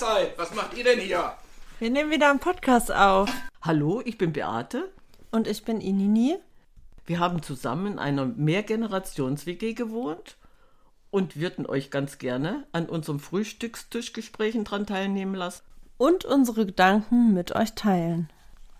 Mahlzeit. 0.00 0.38
Was 0.38 0.54
macht 0.54 0.76
ihr 0.76 0.84
denn 0.84 1.00
hier? 1.00 1.34
Wir 1.78 1.90
nehmen 1.90 2.10
wieder 2.10 2.30
einen 2.30 2.38
Podcast 2.38 2.92
auf. 2.92 3.30
Hallo, 3.62 4.02
ich 4.04 4.16
bin 4.18 4.32
Beate. 4.32 4.90
Und 5.30 5.46
ich 5.46 5.64
bin 5.64 5.80
Inini. 5.80 6.36
Wir 7.06 7.20
haben 7.20 7.42
zusammen 7.42 7.92
in 7.92 7.98
einer 7.98 8.24
Mehrgenerations-WG 8.24 9.74
gewohnt 9.74 10.36
und 11.10 11.36
würden 11.36 11.66
euch 11.66 11.90
ganz 11.90 12.18
gerne 12.18 12.66
an 12.72 12.88
unserem 12.88 13.20
Frühstückstischgesprächen 13.20 14.64
dran 14.64 14.86
teilnehmen 14.86 15.34
lassen. 15.34 15.62
Und 15.98 16.24
unsere 16.24 16.66
Gedanken 16.66 17.34
mit 17.34 17.54
euch 17.54 17.74
teilen. 17.74 18.30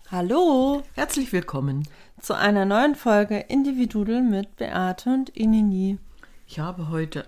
Hallo 0.09 0.83
Herzlich 0.95 1.31
willkommen. 1.31 1.87
zu 2.19 2.33
einer 2.33 2.65
neuen 2.65 2.95
Folge 2.95 3.37
Individudel 3.37 4.21
mit 4.21 4.55
Beate 4.57 5.09
und 5.09 5.29
Inini. 5.29 5.99
Ich 6.47 6.59
habe 6.59 6.89
heute 6.89 7.27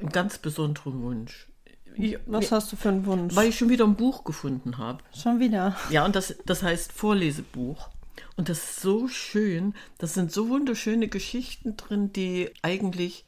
einen 0.00 0.10
ganz 0.10 0.38
besonderen 0.38 1.02
Wunsch. 1.02 1.49
Ich, 1.96 2.18
Was 2.26 2.52
hast 2.52 2.72
du 2.72 2.76
für 2.76 2.88
einen 2.88 3.06
Wunsch? 3.06 3.34
weil 3.34 3.48
ich 3.48 3.58
schon 3.58 3.68
wieder 3.68 3.84
ein 3.84 3.96
Buch 3.96 4.24
gefunden 4.24 4.78
habe. 4.78 4.98
Schon 5.14 5.40
wieder. 5.40 5.76
Ja, 5.90 6.04
und 6.04 6.14
das, 6.16 6.36
das 6.46 6.62
heißt 6.62 6.92
Vorlesebuch. 6.92 7.88
Und 8.36 8.48
das 8.48 8.58
ist 8.58 8.80
so 8.80 9.08
schön. 9.08 9.74
Das 9.98 10.14
sind 10.14 10.32
so 10.32 10.48
wunderschöne 10.48 11.08
Geschichten 11.08 11.76
drin, 11.76 12.12
die 12.12 12.50
eigentlich 12.62 13.24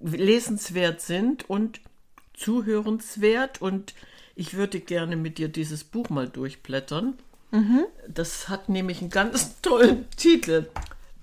lesenswert 0.00 1.00
sind 1.00 1.48
und 1.48 1.80
zuhörenswert. 2.34 3.60
Und 3.62 3.94
ich 4.34 4.54
würde 4.54 4.80
gerne 4.80 5.16
mit 5.16 5.38
dir 5.38 5.48
dieses 5.48 5.84
Buch 5.84 6.10
mal 6.10 6.28
durchblättern. 6.28 7.14
Das 8.06 8.48
hat 8.48 8.68
nämlich 8.68 9.00
einen 9.00 9.10
ganz 9.10 9.60
tollen 9.62 10.08
Titel. 10.16 10.68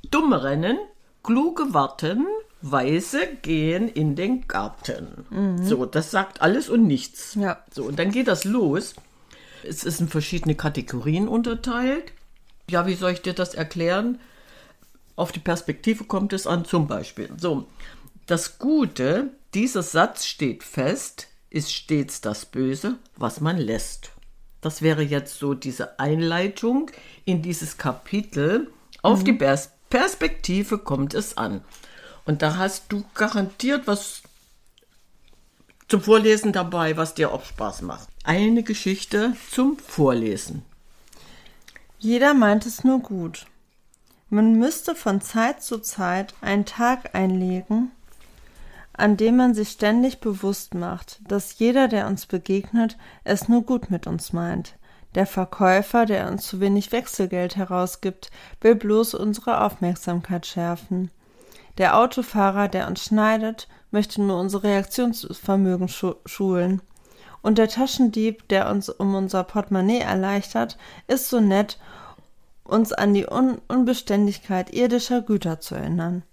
Dumme 0.09 0.44
Rennen, 0.44 0.77
kluge 1.23 1.73
warten, 1.73 2.25
Weise 2.72 3.28
gehen 3.42 3.88
in 3.88 4.16
den 4.16 4.48
Garten. 4.48 5.59
So, 5.64 5.86
das 5.86 6.12
sagt 6.12 6.42
alles 6.42 6.70
und 6.70 6.88
nichts. 6.88 7.36
Ja. 7.36 7.64
So, 7.72 7.84
und 7.84 8.00
dann 8.00 8.12
geht 8.12 8.28
das 8.28 8.44
los. 8.44 8.95
Es 9.64 9.84
ist 9.84 10.00
in 10.00 10.08
verschiedene 10.08 10.56
Kategorien 10.56 11.28
unterteilt. 11.28 12.12
Ja, 12.70 12.88
wie 12.88 12.95
soll 12.95 13.12
ich 13.12 13.22
dir 13.22 13.34
das 13.34 13.54
erklären? 13.54 14.20
Auf 15.16 15.31
die 15.31 15.39
Perspektive 15.39 16.04
kommt 16.04 16.34
es 16.34 16.48
an, 16.48 16.66
zum 16.66 16.88
Beispiel. 16.88 17.30
So, 17.38 17.67
das 18.26 18.58
Gute, 18.58 19.30
dieser 19.54 19.84
Satz 19.84 20.26
steht 20.26 20.64
fest, 20.64 21.28
ist 21.50 21.72
stets 21.72 22.22
das 22.22 22.45
Böse, 22.45 22.98
was 23.16 23.39
man 23.39 23.58
lässt. 23.58 24.11
Das 24.61 24.82
wäre 24.82 25.04
jetzt 25.04 25.38
so 25.38 25.54
diese 25.54 26.00
Einleitung 26.00 26.89
in 27.23 27.44
dieses 27.44 27.78
Kapitel. 27.78 28.72
Auf 29.04 29.23
die 29.23 29.34
Pers 29.34 29.70
Perspektive 29.89 30.80
kommt 30.80 31.14
es 31.14 31.38
an. 31.38 31.61
Und 32.26 32.42
da 32.42 32.58
hast 32.58 32.86
du 32.90 33.04
garantiert 33.14 33.88
was 33.88 34.23
zum 35.88 36.02
Vorlesen 36.02 36.52
dabei, 36.52 36.98
was 36.98 37.14
dir 37.14 37.32
auch 37.32 37.45
Spaß 37.45 37.84
macht. 37.84 38.09
Eine 38.23 38.64
Geschichte 38.64 39.36
zum 39.52 39.78
Vorlesen. 39.78 40.64
Jeder 42.00 42.34
meint 42.34 42.66
es 42.66 42.84
nur 42.84 43.00
gut. 43.00 43.45
Man 44.30 44.56
müsste 44.56 44.95
von 44.95 45.22
Zeit 45.22 45.62
zu 45.62 45.80
Zeit 45.80 46.34
einen 46.42 46.66
Tag 46.66 47.14
einlegen, 47.14 47.92
an 48.94 49.17
dem 49.17 49.38
man 49.38 49.54
sich 49.54 49.70
ständig 49.70 50.20
bewusst 50.20 50.73
macht, 50.73 51.20
dass 51.28 51.60
jeder, 51.60 51.88
der 51.88 52.08
uns 52.08 52.26
begegnet, 52.26 52.98
es 53.23 53.48
nur 53.48 53.62
gut 53.62 53.92
mit 53.92 54.08
uns 54.08 54.34
meint. 54.34 54.76
Der 55.14 55.28
Verkäufer, 55.28 56.06
der 56.06 56.28
uns 56.30 56.48
zu 56.48 56.60
wenig 56.60 56.92
Wechselgeld 56.92 57.56
herausgibt, 57.56 58.32
will 58.62 58.76
bloß 58.76 59.14
unsere 59.14 59.62
Aufmerksamkeit 59.62 60.45
schärfen. 60.45 61.12
Der 61.78 61.98
Autofahrer, 61.98 62.68
der 62.68 62.88
uns 62.88 63.04
schneidet, 63.04 63.68
möchte 63.92 64.22
nur 64.22 64.40
unser 64.40 64.64
Reaktionsvermögen 64.64 65.88
schu 65.88 66.16
schulen. 66.26 66.82
Und 67.42 67.58
der 67.58 67.67
Taschendieb, 67.67 68.48
der 68.48 68.70
uns 68.70 68.90
um 68.90 69.14
unser 69.14 69.44
Portemonnaie 69.44 69.99
erleichtert, 69.99 70.77
ist 71.08 71.30
so 71.30 71.39
nett, 71.39 71.77
uns 72.64 72.92
an 72.92 73.14
die 73.14 73.27
Un 73.30 73.61
Unbeständigkeit 73.67 74.73
irdischer 74.73 75.22
Güter 75.22 75.60
zu 75.60 75.76
erinnern. 75.76 76.23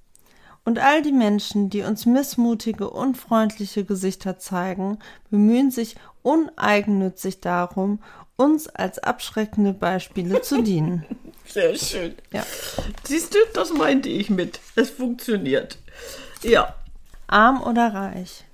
Und 0.65 0.79
all 0.79 1.03
die 1.03 1.13
Menschen, 1.13 1.71
die 1.71 1.83
uns 1.83 2.07
missmutige, 2.07 2.89
unfreundliche 2.89 3.85
Gesichter 3.85 4.39
zeigen, 4.39 4.99
bemühen 5.29 5.71
sich 5.71 5.97
uneigennützig 6.23 7.41
darum, 7.41 7.99
uns 8.37 8.69
als 8.69 8.99
abschreckende 8.99 9.73
Beispiele 9.73 10.43
zu 10.43 10.63
dienen. 10.63 11.05
Sehr 11.47 11.77
schön. 11.77 12.15
Ja. 12.33 12.45
Siehst 13.05 13.35
du, 13.35 13.39
das 13.55 13.73
meinte 13.73 14.09
ich 14.09 14.31
mit. 14.31 14.61
Es 14.75 14.91
funktioniert. 14.91 15.79
Ja. 16.43 16.75
Arm 17.27 17.63
oder 17.63 17.93
reich. 17.93 18.45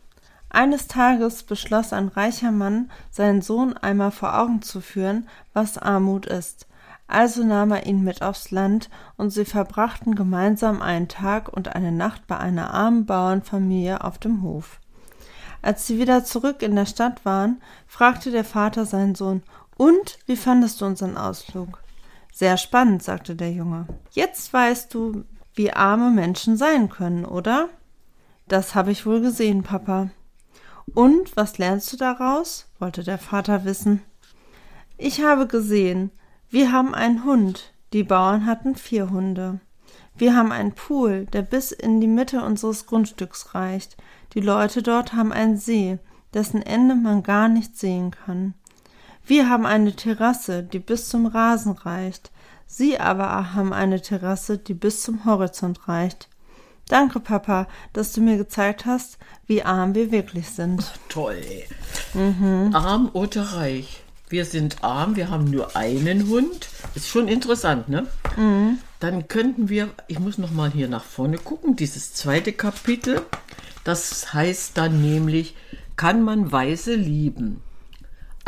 Eines 0.50 0.88
Tages 0.88 1.42
beschloss 1.42 1.92
ein 1.92 2.08
reicher 2.08 2.50
Mann, 2.50 2.90
seinen 3.10 3.42
Sohn 3.42 3.76
einmal 3.76 4.10
vor 4.10 4.38
Augen 4.38 4.62
zu 4.62 4.80
führen, 4.80 5.28
was 5.52 5.76
Armut 5.76 6.26
ist. 6.26 6.66
Also 7.06 7.44
nahm 7.44 7.72
er 7.72 7.86
ihn 7.86 8.02
mit 8.02 8.22
aufs 8.22 8.50
Land, 8.50 8.90
und 9.16 9.30
sie 9.30 9.44
verbrachten 9.44 10.14
gemeinsam 10.14 10.82
einen 10.82 11.08
Tag 11.08 11.48
und 11.48 11.74
eine 11.74 11.92
Nacht 11.92 12.26
bei 12.26 12.36
einer 12.36 12.72
armen 12.72 13.06
Bauernfamilie 13.06 14.02
auf 14.02 14.18
dem 14.18 14.42
Hof. 14.42 14.80
Als 15.60 15.86
sie 15.86 15.98
wieder 15.98 16.24
zurück 16.24 16.62
in 16.62 16.76
der 16.76 16.86
Stadt 16.86 17.24
waren, 17.24 17.60
fragte 17.86 18.30
der 18.30 18.44
Vater 18.44 18.86
seinen 18.86 19.14
Sohn 19.14 19.42
Und, 19.78 20.18
wie 20.26 20.36
fandest 20.36 20.80
du 20.80 20.86
unseren 20.86 21.16
Ausflug? 21.16 21.82
Sehr 22.34 22.56
spannend, 22.56 23.02
sagte 23.02 23.34
der 23.34 23.52
Junge. 23.52 23.86
Jetzt 24.10 24.52
weißt 24.52 24.92
du, 24.92 25.24
wie 25.54 25.72
arme 25.72 26.10
Menschen 26.10 26.56
sein 26.56 26.90
können, 26.90 27.24
oder? 27.24 27.68
Das 28.48 28.74
habe 28.74 28.90
ich 28.90 29.06
wohl 29.06 29.20
gesehen, 29.20 29.62
Papa. 29.62 30.10
Und 30.94 31.36
was 31.36 31.58
lernst 31.58 31.92
du 31.92 31.96
daraus? 31.96 32.66
wollte 32.78 33.04
der 33.04 33.18
Vater 33.18 33.64
wissen. 33.64 34.02
Ich 34.96 35.22
habe 35.22 35.46
gesehen, 35.46 36.10
wir 36.50 36.72
haben 36.72 36.94
einen 36.94 37.24
Hund, 37.24 37.72
die 37.92 38.02
Bauern 38.02 38.46
hatten 38.46 38.74
vier 38.74 39.10
Hunde. 39.10 39.60
Wir 40.16 40.34
haben 40.34 40.50
einen 40.50 40.72
Pool, 40.72 41.26
der 41.26 41.42
bis 41.42 41.70
in 41.70 42.00
die 42.00 42.08
Mitte 42.08 42.42
unseres 42.42 42.86
Grundstücks 42.86 43.54
reicht. 43.54 43.96
Die 44.34 44.40
Leute 44.40 44.82
dort 44.82 45.12
haben 45.12 45.32
einen 45.32 45.56
See, 45.56 45.98
dessen 46.34 46.62
Ende 46.62 46.96
man 46.96 47.22
gar 47.22 47.48
nicht 47.48 47.78
sehen 47.78 48.10
kann. 48.10 48.54
Wir 49.28 49.50
haben 49.50 49.66
eine 49.66 49.94
Terrasse, 49.94 50.62
die 50.62 50.78
bis 50.78 51.10
zum 51.10 51.26
Rasen 51.26 51.72
reicht. 51.72 52.30
Sie 52.66 52.98
aber 52.98 53.52
haben 53.52 53.74
eine 53.74 54.00
Terrasse, 54.00 54.56
die 54.56 54.72
bis 54.72 55.02
zum 55.02 55.26
Horizont 55.26 55.86
reicht. 55.86 56.30
Danke, 56.88 57.20
Papa, 57.20 57.68
dass 57.92 58.14
du 58.14 58.22
mir 58.22 58.38
gezeigt 58.38 58.86
hast, 58.86 59.18
wie 59.46 59.62
arm 59.62 59.94
wir 59.94 60.10
wirklich 60.12 60.48
sind. 60.48 60.82
Toll. 61.10 61.44
Arm 62.72 63.10
oder 63.12 63.42
reich? 63.42 64.02
Wir 64.30 64.46
sind 64.46 64.82
arm, 64.82 65.14
wir 65.14 65.28
haben 65.28 65.44
nur 65.44 65.76
einen 65.76 66.26
Hund. 66.28 66.66
Ist 66.94 67.08
schon 67.08 67.28
interessant, 67.28 67.90
ne? 67.90 68.06
Dann 68.98 69.28
könnten 69.28 69.68
wir, 69.68 69.90
ich 70.06 70.20
muss 70.20 70.38
noch 70.38 70.52
mal 70.52 70.70
hier 70.70 70.88
nach 70.88 71.04
vorne 71.04 71.36
gucken, 71.36 71.76
dieses 71.76 72.14
zweite 72.14 72.54
Kapitel. 72.54 73.20
Das 73.84 74.32
heißt 74.32 74.78
dann 74.78 75.02
nämlich, 75.02 75.54
kann 75.96 76.22
man 76.22 76.50
Weise 76.50 76.94
lieben? 76.94 77.60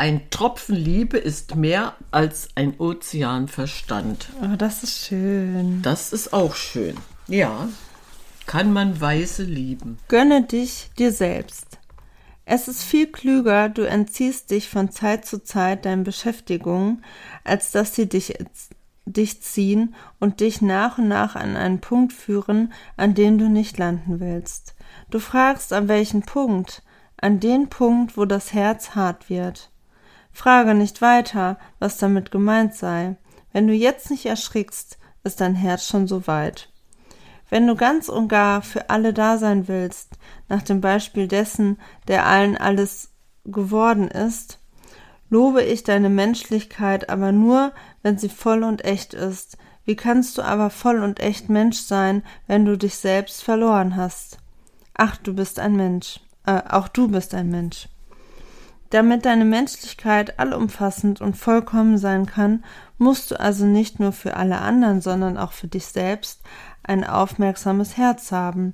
Ein 0.01 0.31
Tropfen 0.31 0.75
Liebe 0.75 1.19
ist 1.19 1.55
mehr 1.55 1.93
als 2.09 2.49
ein 2.55 2.79
Ozean 2.79 3.47
Verstand. 3.47 4.29
Oh, 4.41 4.55
das 4.57 4.81
ist 4.81 5.05
schön. 5.05 5.83
Das 5.83 6.11
ist 6.11 6.33
auch 6.33 6.55
schön. 6.55 6.97
Ja. 7.27 7.69
Kann 8.47 8.73
man 8.73 8.99
Weise 8.99 9.43
lieben? 9.43 9.99
Gönne 10.07 10.41
dich 10.41 10.89
dir 10.97 11.11
selbst. 11.11 11.77
Es 12.45 12.67
ist 12.67 12.81
viel 12.81 13.11
klüger, 13.11 13.69
du 13.69 13.83
entziehst 13.83 14.49
dich 14.49 14.69
von 14.69 14.89
Zeit 14.89 15.27
zu 15.27 15.43
Zeit 15.43 15.85
deinen 15.85 16.03
Beschäftigungen, 16.03 17.05
als 17.43 17.69
dass 17.69 17.93
sie 17.93 18.09
dich, 18.09 18.33
dich 19.05 19.43
ziehen 19.43 19.93
und 20.19 20.39
dich 20.39 20.63
nach 20.63 20.97
und 20.97 21.09
nach 21.09 21.35
an 21.35 21.55
einen 21.55 21.79
Punkt 21.79 22.11
führen, 22.11 22.73
an 22.97 23.13
dem 23.13 23.37
du 23.37 23.49
nicht 23.49 23.77
landen 23.77 24.19
willst. 24.19 24.73
Du 25.11 25.19
fragst, 25.19 25.71
an 25.71 25.87
welchen 25.87 26.23
Punkt? 26.23 26.81
An 27.17 27.39
den 27.39 27.69
Punkt, 27.69 28.17
wo 28.17 28.25
das 28.25 28.51
Herz 28.51 28.95
hart 28.95 29.29
wird. 29.29 29.70
Frage 30.31 30.73
nicht 30.73 31.01
weiter, 31.01 31.57
was 31.79 31.97
damit 31.97 32.31
gemeint 32.31 32.73
sei. 32.75 33.15
Wenn 33.51 33.67
du 33.67 33.73
jetzt 33.73 34.09
nicht 34.09 34.25
erschrickst, 34.25 34.97
ist 35.23 35.41
dein 35.41 35.55
Herz 35.55 35.87
schon 35.87 36.07
so 36.07 36.25
weit. 36.27 36.69
Wenn 37.49 37.67
du 37.67 37.75
ganz 37.75 38.07
und 38.07 38.29
gar 38.29 38.61
für 38.61 38.89
alle 38.89 39.13
da 39.13 39.37
sein 39.37 39.67
willst, 39.67 40.17
nach 40.47 40.61
dem 40.61 40.79
Beispiel 40.79 41.27
dessen, 41.27 41.77
der 42.07 42.25
allen 42.25 42.57
alles 42.57 43.11
geworden 43.43 44.07
ist, 44.07 44.59
lobe 45.29 45.61
ich 45.61 45.83
deine 45.83 46.09
Menschlichkeit 46.09 47.09
aber 47.09 47.31
nur, 47.31 47.73
wenn 48.03 48.17
sie 48.17 48.29
voll 48.29 48.63
und 48.63 48.85
echt 48.85 49.13
ist. 49.13 49.57
Wie 49.83 49.95
kannst 49.95 50.37
du 50.37 50.43
aber 50.43 50.69
voll 50.69 51.03
und 51.03 51.19
echt 51.19 51.49
Mensch 51.49 51.79
sein, 51.79 52.23
wenn 52.47 52.65
du 52.65 52.77
dich 52.77 52.95
selbst 52.95 53.43
verloren 53.43 53.95
hast? 53.95 54.37
Ach, 54.93 55.17
du 55.17 55.33
bist 55.33 55.59
ein 55.59 55.75
Mensch. 55.75 56.19
Äh, 56.45 56.61
auch 56.69 56.87
du 56.87 57.07
bist 57.07 57.33
ein 57.33 57.49
Mensch. 57.49 57.87
Damit 58.91 59.25
deine 59.25 59.45
Menschlichkeit 59.45 60.37
allumfassend 60.37 61.21
und 61.21 61.37
vollkommen 61.37 61.97
sein 61.97 62.25
kann, 62.25 62.63
musst 62.97 63.31
du 63.31 63.39
also 63.39 63.65
nicht 63.65 64.01
nur 64.01 64.11
für 64.11 64.35
alle 64.35 64.59
anderen, 64.59 64.99
sondern 64.99 65.37
auch 65.37 65.53
für 65.53 65.67
dich 65.67 65.87
selbst 65.87 66.41
ein 66.83 67.05
aufmerksames 67.05 67.95
Herz 67.95 68.33
haben. 68.33 68.73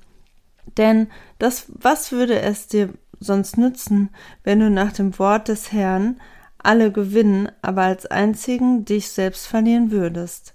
Denn 0.76 1.06
das, 1.38 1.66
was 1.68 2.10
würde 2.10 2.40
es 2.40 2.66
dir 2.66 2.94
sonst 3.20 3.58
nützen, 3.58 4.10
wenn 4.42 4.58
du 4.58 4.70
nach 4.70 4.92
dem 4.92 5.16
Wort 5.20 5.46
des 5.46 5.70
Herrn 5.72 6.20
alle 6.58 6.90
gewinnen, 6.90 7.50
aber 7.62 7.82
als 7.82 8.04
einzigen 8.04 8.84
dich 8.84 9.10
selbst 9.10 9.46
verlieren 9.46 9.92
würdest? 9.92 10.54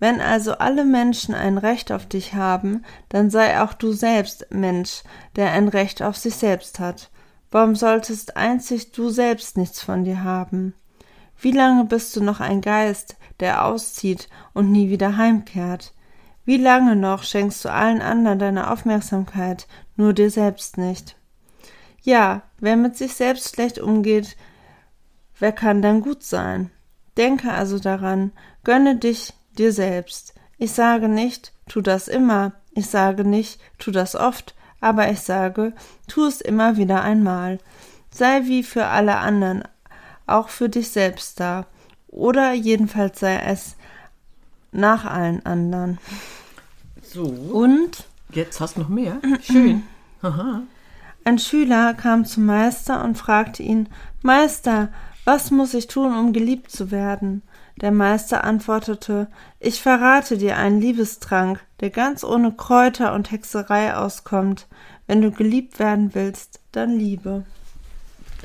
Wenn 0.00 0.20
also 0.20 0.58
alle 0.58 0.84
Menschen 0.84 1.32
ein 1.32 1.58
Recht 1.58 1.92
auf 1.92 2.06
dich 2.06 2.34
haben, 2.34 2.84
dann 3.08 3.30
sei 3.30 3.60
auch 3.62 3.72
du 3.72 3.92
selbst 3.92 4.48
Mensch, 4.50 5.04
der 5.36 5.52
ein 5.52 5.68
Recht 5.68 6.02
auf 6.02 6.16
sich 6.16 6.34
selbst 6.34 6.80
hat. 6.80 7.08
Warum 7.50 7.76
solltest 7.76 8.36
einzig 8.36 8.92
du 8.92 9.10
selbst 9.10 9.56
nichts 9.56 9.82
von 9.82 10.04
dir 10.04 10.24
haben? 10.24 10.74
Wie 11.38 11.52
lange 11.52 11.84
bist 11.84 12.16
du 12.16 12.22
noch 12.22 12.40
ein 12.40 12.60
Geist, 12.60 13.16
der 13.40 13.64
auszieht 13.64 14.28
und 14.54 14.72
nie 14.72 14.90
wieder 14.90 15.16
heimkehrt? 15.16 15.92
Wie 16.44 16.56
lange 16.56 16.96
noch 16.96 17.24
schenkst 17.24 17.64
du 17.64 17.72
allen 17.72 18.00
anderen 18.00 18.38
deine 18.38 18.70
Aufmerksamkeit, 18.70 19.66
nur 19.96 20.12
dir 20.12 20.30
selbst 20.30 20.78
nicht? 20.78 21.16
Ja, 22.02 22.42
wer 22.58 22.76
mit 22.76 22.96
sich 22.96 23.14
selbst 23.14 23.54
schlecht 23.54 23.78
umgeht, 23.78 24.36
wer 25.38 25.52
kann 25.52 25.82
dann 25.82 26.00
gut 26.00 26.22
sein? 26.22 26.70
Denke 27.16 27.52
also 27.52 27.78
daran, 27.78 28.32
gönne 28.64 28.96
dich 28.96 29.32
dir 29.58 29.72
selbst. 29.72 30.34
Ich 30.58 30.72
sage 30.72 31.08
nicht, 31.08 31.52
tu 31.68 31.80
das 31.80 32.08
immer, 32.08 32.52
ich 32.72 32.86
sage 32.86 33.24
nicht, 33.24 33.60
tu 33.78 33.90
das 33.90 34.14
oft, 34.14 34.54
aber 34.80 35.10
ich 35.10 35.20
sage, 35.20 35.72
tu 36.08 36.24
es 36.26 36.40
immer 36.40 36.76
wieder 36.76 37.02
einmal. 37.02 37.58
Sei 38.10 38.42
wie 38.44 38.62
für 38.62 38.86
alle 38.86 39.16
anderen, 39.16 39.64
auch 40.26 40.48
für 40.48 40.68
dich 40.68 40.88
selbst 40.90 41.40
da. 41.40 41.66
Oder 42.08 42.52
jedenfalls 42.52 43.20
sei 43.20 43.36
es 43.38 43.76
nach 44.72 45.04
allen 45.04 45.44
anderen. 45.44 45.98
So. 47.02 47.24
Und 47.24 48.06
Jetzt 48.30 48.60
hast 48.60 48.76
du 48.76 48.80
noch 48.80 48.88
mehr? 48.88 49.20
Schön. 49.42 49.82
Aha. 50.22 50.62
ein 51.24 51.38
Schüler 51.38 51.94
kam 51.94 52.24
zum 52.24 52.46
Meister 52.46 53.04
und 53.04 53.16
fragte 53.16 53.62
ihn, 53.62 53.88
Meister, 54.22 54.88
was 55.24 55.50
muss 55.50 55.74
ich 55.74 55.86
tun, 55.86 56.16
um 56.16 56.32
geliebt 56.32 56.70
zu 56.70 56.90
werden? 56.90 57.42
Der 57.80 57.90
Meister 57.90 58.44
antwortete, 58.44 59.28
ich 59.60 59.82
verrate 59.82 60.38
dir 60.38 60.56
einen 60.56 60.80
Liebestrank, 60.80 61.60
der 61.80 61.90
ganz 61.90 62.24
ohne 62.24 62.52
Kräuter 62.52 63.12
und 63.12 63.30
Hexerei 63.30 63.94
auskommt. 63.94 64.66
Wenn 65.06 65.20
du 65.20 65.30
geliebt 65.30 65.78
werden 65.78 66.14
willst, 66.14 66.60
dann 66.72 66.98
liebe. 66.98 67.44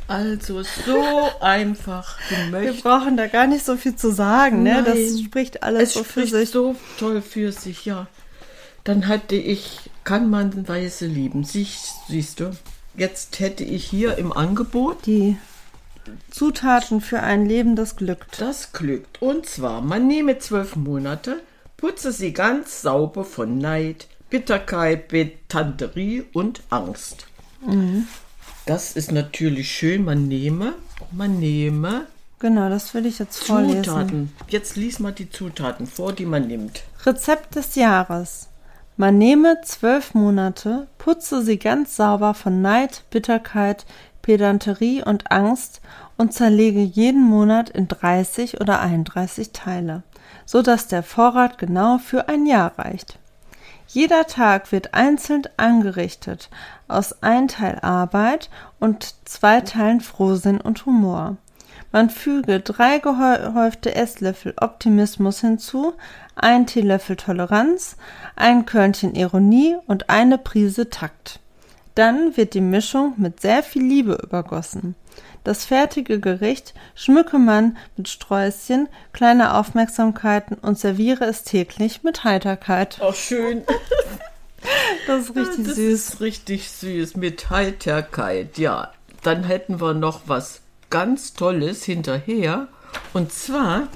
Also 0.07 0.63
so 0.63 1.01
einfach. 1.39 2.17
Wir 2.51 2.73
brauchen 2.73 3.15
da 3.15 3.27
gar 3.27 3.47
nicht 3.47 3.63
so 3.63 3.77
viel 3.77 3.95
zu 3.95 4.11
sagen, 4.11 4.63
ne? 4.63 4.83
Das 4.85 4.95
Nein. 4.95 5.23
spricht 5.25 5.63
alles 5.63 5.89
Es 5.89 5.93
so 5.93 6.03
für 6.03 6.09
spricht 6.27 6.33
sich. 6.33 6.49
so 6.49 6.75
toll 6.99 7.21
für 7.21 7.53
sich, 7.53 7.85
ja. 7.85 8.07
Dann 8.83 9.07
hatte 9.07 9.35
ich, 9.35 9.89
kann 10.03 10.29
man 10.29 10.67
Weise 10.67 11.05
lieben. 11.05 11.43
Siehst, 11.45 11.93
siehst 12.09 12.41
du, 12.41 12.51
jetzt 12.97 13.39
hätte 13.39 13.63
ich 13.63 13.85
hier 13.85 14.17
im 14.17 14.33
Angebot 14.33 15.05
Die 15.05 15.37
Zutaten 16.29 17.01
für 17.01 17.21
ein 17.21 17.45
Leben, 17.45 17.75
das 17.75 17.95
glückt. 17.95 18.41
das 18.41 18.73
glückt. 18.73 19.21
Und 19.21 19.45
zwar, 19.45 19.81
man 19.81 20.07
nehme 20.07 20.39
zwölf 20.39 20.75
Monate, 20.75 21.41
putze 21.77 22.11
sie 22.11 22.33
ganz 22.33 22.81
sauber 22.81 23.23
von 23.23 23.57
Neid, 23.57 24.07
Bitterkeit, 24.29 25.09
Betanterie 25.09 26.23
und 26.33 26.61
Angst. 26.69 27.25
Mhm. 27.65 28.07
Das 28.65 28.95
ist 28.95 29.11
natürlich 29.11 29.71
schön. 29.71 30.03
Man 30.03 30.27
nehme, 30.27 30.73
man 31.11 31.39
nehme 31.39 32.07
Genau, 32.41 32.69
das 32.69 32.95
will 32.95 33.05
ich 33.05 33.19
jetzt 33.19 33.43
vorlesen. 33.43 33.83
Zutaten. 33.83 34.33
Jetzt 34.47 34.75
lies 34.75 34.97
mal 34.97 35.11
die 35.11 35.29
Zutaten 35.29 35.85
vor, 35.85 36.11
die 36.11 36.25
man 36.25 36.47
nimmt. 36.47 36.81
Rezept 37.05 37.55
des 37.55 37.75
Jahres. 37.75 38.49
Man 38.97 39.19
nehme 39.19 39.61
zwölf 39.63 40.15
Monate, 40.15 40.87
putze 40.97 41.43
sie 41.43 41.59
ganz 41.59 41.95
sauber 41.95 42.33
von 42.33 42.61
Neid, 42.61 43.03
Bitterkeit, 43.11 43.85
Pedanterie 44.21 45.03
und 45.03 45.31
Angst 45.31 45.81
und 46.17 46.33
zerlege 46.33 46.81
jeden 46.81 47.23
Monat 47.23 47.69
in 47.69 47.87
30 47.87 48.61
oder 48.61 48.79
31 48.81 49.51
Teile, 49.51 50.03
so 50.45 50.61
dass 50.61 50.87
der 50.87 51.03
Vorrat 51.03 51.57
genau 51.57 51.97
für 51.97 52.29
ein 52.29 52.45
Jahr 52.45 52.77
reicht. 52.77 53.19
Jeder 53.87 54.25
Tag 54.25 54.71
wird 54.71 54.93
einzeln 54.93 55.43
angerichtet 55.57 56.49
aus 56.87 57.21
ein 57.23 57.49
Teil 57.49 57.79
Arbeit 57.81 58.49
und 58.79 59.15
zwei 59.25 59.59
Teilen 59.61 59.99
Frohsinn 59.99 60.61
und 60.61 60.85
Humor. 60.85 61.35
Man 61.91 62.09
füge 62.09 62.61
drei 62.61 62.99
gehäufte 62.99 63.93
Esslöffel 63.93 64.53
Optimismus 64.61 65.41
hinzu, 65.41 65.93
ein 66.35 66.65
Teelöffel 66.65 67.17
Toleranz, 67.17 67.97
ein 68.37 68.65
Körnchen 68.65 69.13
Ironie 69.13 69.75
und 69.87 70.09
eine 70.09 70.37
Prise 70.37 70.89
Takt. 70.89 71.41
Dann 71.95 72.37
wird 72.37 72.53
die 72.53 72.61
Mischung 72.61 73.13
mit 73.17 73.41
sehr 73.41 73.63
viel 73.63 73.83
Liebe 73.83 74.17
übergossen. 74.23 74.95
Das 75.43 75.65
fertige 75.65 76.19
Gericht 76.19 76.73
schmücke 76.95 77.39
man 77.39 77.77
mit 77.97 78.07
Sträußchen, 78.07 78.87
kleine 79.11 79.55
Aufmerksamkeiten 79.55 80.55
und 80.55 80.77
serviere 80.77 81.25
es 81.25 81.43
täglich 81.43 82.03
mit 82.03 82.23
Heiterkeit. 82.23 83.01
Auch 83.01 83.15
schön. 83.15 83.63
Das 85.07 85.29
ist 85.29 85.35
richtig 85.35 85.65
das 85.65 85.75
süß. 85.75 85.93
ist 85.93 86.21
richtig 86.21 86.69
süß 86.69 87.15
mit 87.15 87.49
Heiterkeit. 87.49 88.59
Ja, 88.59 88.91
dann 89.23 89.43
hätten 89.43 89.81
wir 89.81 89.95
noch 89.95 90.21
was 90.27 90.61
ganz 90.91 91.33
Tolles 91.33 91.83
hinterher. 91.83 92.67
Und 93.11 93.31
zwar 93.31 93.87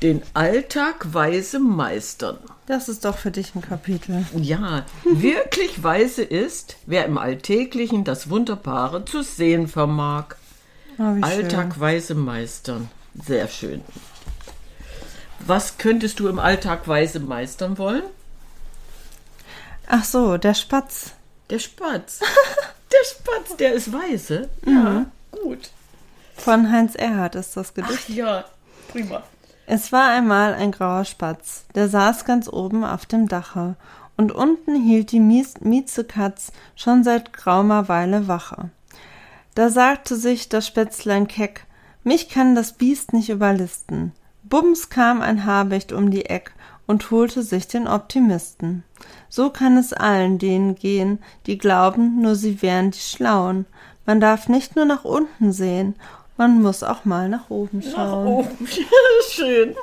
den 0.00 0.22
Alltag 0.34 1.12
weise 1.12 1.58
meistern. 1.58 2.38
Das 2.72 2.88
ist 2.88 3.04
doch 3.04 3.18
für 3.18 3.30
dich 3.30 3.54
ein 3.54 3.60
Kapitel. 3.60 4.24
Ja, 4.34 4.86
wirklich 5.04 5.82
weise 5.82 6.22
ist, 6.22 6.76
wer 6.86 7.04
im 7.04 7.18
Alltäglichen 7.18 8.02
das 8.02 8.30
Wunderbare 8.30 9.04
zu 9.04 9.22
sehen 9.22 9.68
vermag. 9.68 10.36
Oh, 10.96 11.16
wie 11.16 11.22
Alltag 11.22 11.78
weise 11.78 12.14
meistern. 12.14 12.88
Sehr 13.26 13.46
schön. 13.48 13.82
Was 15.40 15.76
könntest 15.76 16.18
du 16.18 16.28
im 16.28 16.38
Alltag 16.38 16.88
weise 16.88 17.20
meistern 17.20 17.76
wollen? 17.76 18.04
Ach 19.86 20.04
so, 20.06 20.38
der 20.38 20.54
Spatz. 20.54 21.10
Der 21.50 21.58
Spatz. 21.58 22.20
Der 22.90 23.04
Spatz, 23.06 23.56
der 23.56 23.72
ist 23.72 23.92
weise. 23.92 24.48
Ja, 24.66 25.06
gut. 25.30 25.70
Von 26.36 26.70
Heinz 26.70 26.94
Erhardt 26.94 27.34
ist 27.34 27.54
das 27.54 27.74
Gedicht. 27.74 28.04
Ach 28.04 28.08
ja, 28.08 28.44
prima. 28.88 29.22
Es 29.66 29.92
war 29.92 30.08
einmal 30.08 30.54
ein 30.54 30.72
grauer 30.72 31.04
Spatz, 31.04 31.66
der 31.74 31.88
saß 31.88 32.24
ganz 32.24 32.48
oben 32.48 32.84
auf 32.84 33.06
dem 33.06 33.28
Dache, 33.28 33.76
und 34.16 34.32
unten 34.32 34.74
hielt 34.74 35.12
die 35.12 35.20
Miezekatz 35.20 36.52
schon 36.76 37.02
seit 37.04 37.32
graumer 37.32 37.88
Weile 37.88 38.28
Wache. 38.28 38.70
Da 39.54 39.70
sagte 39.70 40.16
sich 40.16 40.48
das 40.48 40.66
Spätzlein 40.66 41.28
keck, 41.28 41.66
mich 42.04 42.28
kann 42.28 42.54
das 42.54 42.72
Biest 42.72 43.12
nicht 43.12 43.30
überlisten. 43.30 44.12
Bums 44.42 44.90
kam 44.90 45.22
ein 45.22 45.46
Habicht 45.46 45.92
um 45.92 46.10
die 46.10 46.26
Eck 46.26 46.52
und 46.86 47.10
holte 47.10 47.42
sich 47.42 47.68
den 47.68 47.86
Optimisten. 47.86 48.84
So 49.28 49.50
kann 49.50 49.76
es 49.76 49.92
allen 49.92 50.38
denen 50.38 50.74
gehen, 50.74 51.20
die 51.46 51.58
glauben, 51.58 52.20
nur 52.20 52.34
sie 52.34 52.60
wären 52.60 52.90
die 52.90 52.98
Schlauen. 52.98 53.66
Man 54.04 54.20
darf 54.20 54.48
nicht 54.48 54.74
nur 54.74 54.84
nach 54.84 55.04
unten 55.04 55.52
sehen, 55.52 55.94
man 56.36 56.60
muss 56.62 56.82
auch 56.82 57.04
mal 57.04 57.28
nach 57.28 57.50
oben 57.50 57.82
schauen. 57.82 58.26
Oh, 58.26 58.46
schön. 59.30 59.74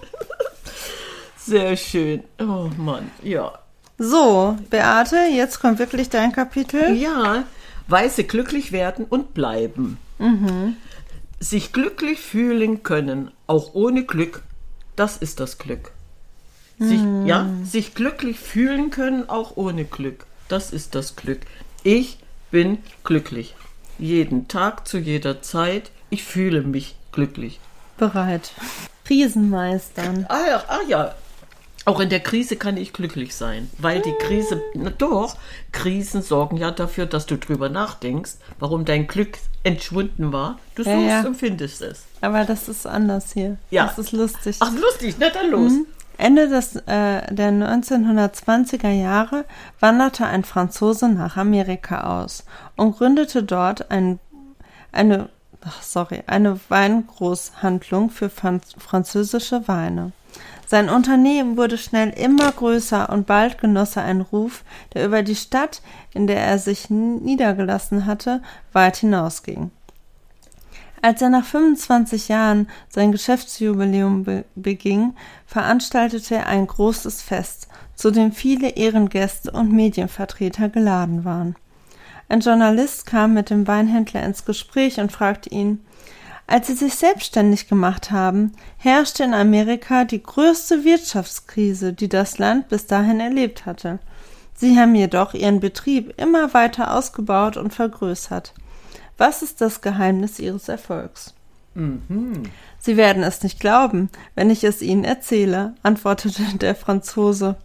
Sehr 1.37 1.75
schön. 1.77 2.23
Oh 2.39 2.69
Mann, 2.77 3.11
ja. 3.23 3.57
So, 3.97 4.57
Beate, 4.69 5.17
jetzt 5.33 5.59
kommt 5.59 5.79
wirklich 5.79 6.09
dein 6.09 6.31
Kapitel. 6.31 6.95
Ja, 6.95 7.43
Weiße 7.87 8.23
glücklich 8.23 8.71
werden 8.71 9.05
und 9.05 9.33
bleiben. 9.33 9.97
Sich 11.39 11.73
glücklich 11.73 12.19
fühlen 12.19 12.83
können, 12.83 13.31
auch 13.47 13.73
ohne 13.73 14.03
Glück, 14.03 14.43
das 14.95 15.17
ist 15.17 15.39
das 15.39 15.57
Glück. 15.57 15.91
Sich, 16.77 17.01
Ja, 17.25 17.47
sich 17.63 17.93
glücklich 17.95 18.39
fühlen 18.39 18.89
können, 18.89 19.27
auch 19.29 19.57
ohne 19.57 19.85
Glück, 19.85 20.25
das 20.47 20.71
ist 20.71 20.95
das 20.95 21.15
Glück. 21.15 21.41
Ich 21.83 22.19
bin 22.51 22.77
glücklich. 23.03 23.55
Jeden 23.97 24.47
Tag, 24.47 24.87
zu 24.87 24.97
jeder 24.97 25.41
Zeit, 25.41 25.91
ich 26.09 26.23
fühle 26.23 26.61
mich 26.61 26.95
glücklich. 27.11 27.59
Bereit. 27.97 28.51
Riesenmeistern. 29.09 30.25
Ah 30.29 30.45
ja, 30.47 30.63
ah 30.67 30.79
ja. 30.87 31.15
Auch 31.85 31.99
in 31.99 32.09
der 32.09 32.19
Krise 32.19 32.55
kann 32.55 32.77
ich 32.77 32.93
glücklich 32.93 33.33
sein, 33.35 33.69
weil 33.79 34.01
die 34.01 34.13
Krise, 34.19 34.61
na 34.75 34.91
doch, 34.91 35.35
Krisen 35.71 36.21
sorgen 36.21 36.57
ja 36.57 36.71
dafür, 36.71 37.05
dass 37.07 37.25
du 37.25 37.37
drüber 37.37 37.69
nachdenkst, 37.69 38.33
warum 38.59 38.85
dein 38.85 39.07
Glück 39.07 39.37
entschwunden 39.63 40.31
war. 40.31 40.59
Du 40.75 40.83
Ja, 40.83 40.91
suchst 40.93 41.07
ja. 41.07 41.21
und 41.25 41.35
findest 41.35 41.81
es. 41.81 42.03
Aber 42.21 42.43
das 42.45 42.67
ist 42.69 42.85
anders 42.85 43.33
hier. 43.33 43.57
Ja. 43.71 43.85
Das 43.87 43.97
ist 43.97 44.11
lustig. 44.11 44.57
Ach, 44.59 44.71
lustig, 44.73 45.15
na 45.19 45.29
dann 45.29 45.49
los. 45.49 45.71
Ende 46.17 46.49
des, 46.49 46.75
äh, 46.75 47.33
der 47.33 47.51
1920er 47.51 48.89
Jahre 48.91 49.45
wanderte 49.79 50.25
ein 50.25 50.43
Franzose 50.43 51.07
nach 51.09 51.37
Amerika 51.37 52.21
aus 52.21 52.43
und 52.75 52.97
gründete 52.97 53.41
dort 53.41 53.89
ein, 53.89 54.19
eine, 54.91 55.29
ach, 55.61 55.83
sorry, 55.83 56.23
eine 56.27 56.59
Weingroßhandlung 56.69 58.09
für 58.09 58.29
Franz 58.29 58.75
französische 58.77 59.67
Weine. 59.67 60.11
Sein 60.65 60.89
Unternehmen 60.89 61.57
wurde 61.57 61.79
schnell 61.79 62.09
immer 62.09 62.51
größer 62.51 63.09
und 63.09 63.25
bald 63.25 63.57
genoss 63.57 63.95
er 63.95 64.03
einen 64.03 64.21
Ruf, 64.21 64.63
der 64.93 65.05
über 65.05 65.23
die 65.23 65.35
Stadt, 65.35 65.81
in 66.13 66.27
der 66.27 66.41
er 66.41 66.59
sich 66.59 66.91
niedergelassen 66.91 68.05
hatte, 68.05 68.43
weit 68.71 68.97
hinausging. 68.97 69.71
Als 71.01 71.21
er 71.21 71.29
nach 71.29 71.45
25 71.45 72.27
Jahren 72.27 72.67
sein 72.89 73.11
Geschäftsjubiläum 73.11 74.25
be 74.25 74.45
beging, 74.55 75.15
veranstaltete 75.45 76.35
er 76.35 76.47
ein 76.47 76.67
großes 76.67 77.21
Fest, 77.21 77.67
zu 77.95 78.11
dem 78.11 78.31
viele 78.31 78.69
Ehrengäste 78.71 79.51
und 79.51 79.71
Medienvertreter 79.71 80.69
geladen 80.69 81.25
waren. 81.25 81.55
Ein 82.29 82.41
Journalist 82.41 83.07
kam 83.07 83.33
mit 83.33 83.49
dem 83.49 83.67
Weinhändler 83.67 84.23
ins 84.23 84.45
Gespräch 84.45 84.99
und 84.99 85.11
fragte 85.11 85.49
ihn, 85.49 85.83
als 86.45 86.67
sie 86.67 86.73
sich 86.73 86.95
selbstständig 86.95 87.67
gemacht 87.67 88.11
haben, 88.11 88.53
herrschte 88.77 89.23
in 89.23 89.33
Amerika 89.33 90.03
die 90.05 90.21
größte 90.21 90.83
Wirtschaftskrise, 90.83 91.93
die 91.93 92.09
das 92.09 92.37
Land 92.37 92.69
bis 92.69 92.87
dahin 92.87 93.19
erlebt 93.19 93.65
hatte. 93.65 93.99
Sie 94.55 94.79
haben 94.79 94.95
jedoch 94.95 95.33
ihren 95.33 95.59
Betrieb 95.59 96.13
immer 96.17 96.53
weiter 96.53 96.95
ausgebaut 96.95 97.57
und 97.57 97.73
vergrößert. 97.73 98.53
Was 99.17 99.41
ist 99.41 99.61
das 99.61 99.81
Geheimnis 99.81 100.39
Ihres 100.39 100.69
Erfolgs? 100.69 101.33
Mhm. 101.75 102.43
Sie 102.79 102.97
werden 102.97 103.23
es 103.23 103.43
nicht 103.43 103.59
glauben, 103.59 104.09
wenn 104.35 104.49
ich 104.49 104.63
es 104.63 104.81
Ihnen 104.81 105.03
erzähle, 105.03 105.75
antwortete 105.83 106.43
der 106.57 106.75
Franzose. 106.75 107.57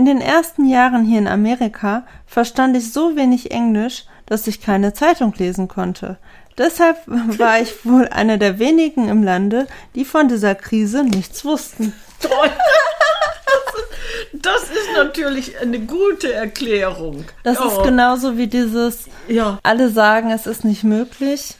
In 0.00 0.06
den 0.06 0.22
ersten 0.22 0.64
Jahren 0.64 1.04
hier 1.04 1.18
in 1.18 1.28
Amerika 1.28 2.04
verstand 2.26 2.74
ich 2.74 2.90
so 2.90 3.16
wenig 3.16 3.50
Englisch, 3.50 4.06
dass 4.24 4.46
ich 4.46 4.62
keine 4.62 4.94
Zeitung 4.94 5.34
lesen 5.36 5.68
konnte. 5.68 6.16
Deshalb 6.56 6.96
war 7.06 7.60
ich 7.60 7.84
wohl 7.84 8.08
einer 8.08 8.38
der 8.38 8.58
wenigen 8.58 9.10
im 9.10 9.22
Lande, 9.22 9.66
die 9.94 10.06
von 10.06 10.26
dieser 10.28 10.54
Krise 10.54 11.04
nichts 11.04 11.44
wussten. 11.44 11.92
Toll. 12.18 12.50
Das 14.32 14.62
ist 14.62 14.88
natürlich 14.96 15.60
eine 15.60 15.80
gute 15.80 16.32
Erklärung. 16.32 17.26
Das 17.42 17.60
oh. 17.60 17.68
ist 17.68 17.82
genauso 17.82 18.38
wie 18.38 18.46
dieses, 18.46 19.04
ja. 19.28 19.58
alle 19.62 19.90
sagen, 19.90 20.30
es 20.30 20.46
ist 20.46 20.64
nicht 20.64 20.82
möglich. 20.82 21.56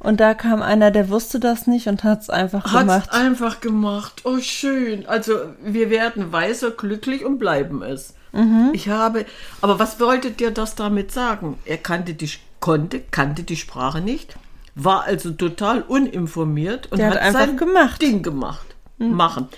Und 0.00 0.18
da 0.18 0.32
kam 0.32 0.62
einer, 0.62 0.90
der 0.90 1.10
wusste 1.10 1.38
das 1.38 1.66
nicht 1.66 1.86
und 1.86 2.04
hat 2.04 2.22
es 2.22 2.30
einfach 2.30 2.64
hat's 2.64 2.80
gemacht. 2.80 3.10
Hat 3.10 3.12
einfach 3.12 3.60
gemacht. 3.60 4.22
Oh, 4.24 4.38
schön. 4.40 5.06
Also, 5.06 5.34
wir 5.62 5.90
werden 5.90 6.32
weiser, 6.32 6.70
glücklich 6.70 7.24
und 7.24 7.38
bleiben 7.38 7.82
es. 7.82 8.14
Mhm. 8.32 8.70
Ich 8.72 8.88
habe, 8.88 9.26
aber 9.60 9.78
was 9.78 10.00
wollte 10.00 10.30
dir 10.30 10.52
das 10.52 10.74
damit 10.74 11.12
sagen? 11.12 11.58
Er 11.66 11.76
kannte 11.76 12.14
die, 12.14 12.30
konnte, 12.60 13.00
kannte 13.10 13.42
die 13.42 13.56
Sprache 13.56 14.00
nicht, 14.00 14.36
war 14.74 15.04
also 15.04 15.32
total 15.32 15.82
uninformiert 15.82 16.90
und 16.90 16.98
der 16.98 17.10
hat, 17.10 17.20
hat 17.20 17.22
einfach 17.22 17.56
gemacht. 17.56 18.00
Ding 18.00 18.22
gemacht. 18.22 18.74
Mhm. 18.96 19.12
Machen. 19.12 19.48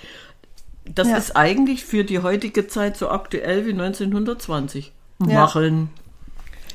Das 0.85 1.07
ja. 1.07 1.15
ist 1.15 1.37
eigentlich 1.37 1.85
für 1.85 2.03
die 2.03 2.19
heutige 2.19 2.67
Zeit 2.67 2.97
so 2.97 3.09
aktuell 3.09 3.65
wie 3.65 3.71
1920. 3.71 4.91
Ja. 5.19 5.39
Machen. 5.39 5.89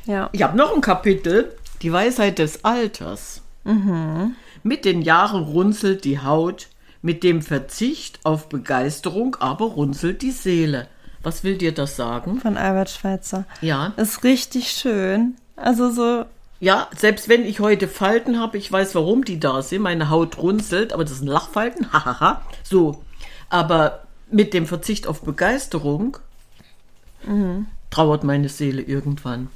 Ja. 0.06 0.30
Ich 0.32 0.42
habe 0.42 0.56
noch 0.56 0.75
ein 0.75 0.80
Kapitel, 0.80 1.52
die 1.82 1.92
Weisheit 1.92 2.38
des 2.38 2.64
Alters. 2.64 3.42
Mhm. 3.65 4.37
Mit 4.62 4.85
den 4.85 5.03
Jahren 5.03 5.43
runzelt 5.43 6.05
die 6.05 6.21
Haut, 6.21 6.69
mit 7.03 7.23
dem 7.23 7.43
Verzicht 7.43 8.21
auf 8.25 8.49
Begeisterung 8.49 9.37
aber 9.37 9.67
runzelt 9.67 10.23
die 10.23 10.31
Seele. 10.31 10.88
Was 11.23 11.45
will 11.45 11.59
dir 11.59 11.73
das 11.73 11.97
sagen? 11.97 12.41
Von 12.41 12.57
Albert 12.57 12.91
Schweitzer. 12.91 13.45
Ja. 13.61 13.93
Ist 13.97 14.25
richtig 14.25 14.71
schön. 14.71 15.37
Also 15.57 15.91
so. 15.91 16.25
Ja, 16.61 16.88
selbst 16.97 17.29
wenn 17.29 17.45
ich 17.45 17.61
heute 17.61 17.87
Falten 17.87 18.41
habe, 18.41 18.59
ich 18.59 18.71
weiß, 18.71 18.95
warum 18.95 19.25
die 19.25 19.38
da 19.38 19.62
sind. 19.62 19.83
Meine 19.83 20.11
Haut 20.11 20.38
runzelt, 20.38 20.93
aber 20.93 21.05
das 21.05 21.19
sind 21.19 21.29
Lachfalten. 21.29 21.93
Hahaha. 21.93 22.43
so. 22.62 23.03
Aber 23.50 24.05
mit 24.31 24.55
dem 24.55 24.67
Verzicht 24.67 25.07
auf 25.07 25.23
Begeisterung 25.23 26.19
mhm. 27.27 27.67
trauert 27.91 28.25
meine 28.25 28.49
Seele 28.49 28.83
irgendwann. 28.83 29.49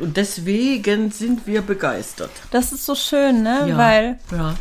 Und 0.00 0.16
deswegen 0.16 1.10
sind 1.10 1.46
wir 1.46 1.62
begeistert. 1.62 2.30
Das 2.50 2.72
ist 2.72 2.84
so 2.84 2.94
schön, 2.94 3.42
ne? 3.42 3.66
Ja, 3.68 3.76
Weil 3.78 4.18
ja. 4.32 4.54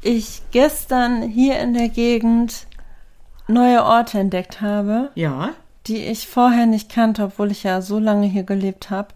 ich 0.00 0.42
gestern 0.50 1.22
hier 1.22 1.58
in 1.60 1.74
der 1.74 1.88
Gegend 1.88 2.66
neue 3.48 3.84
Orte 3.84 4.18
entdeckt 4.18 4.60
habe. 4.60 5.10
Ja. 5.14 5.50
Die 5.86 6.04
ich 6.04 6.28
vorher 6.28 6.66
nicht 6.66 6.90
kannte, 6.90 7.24
obwohl 7.24 7.50
ich 7.50 7.62
ja 7.64 7.82
so 7.82 7.98
lange 7.98 8.26
hier 8.26 8.44
gelebt 8.44 8.90
habe. 8.90 9.08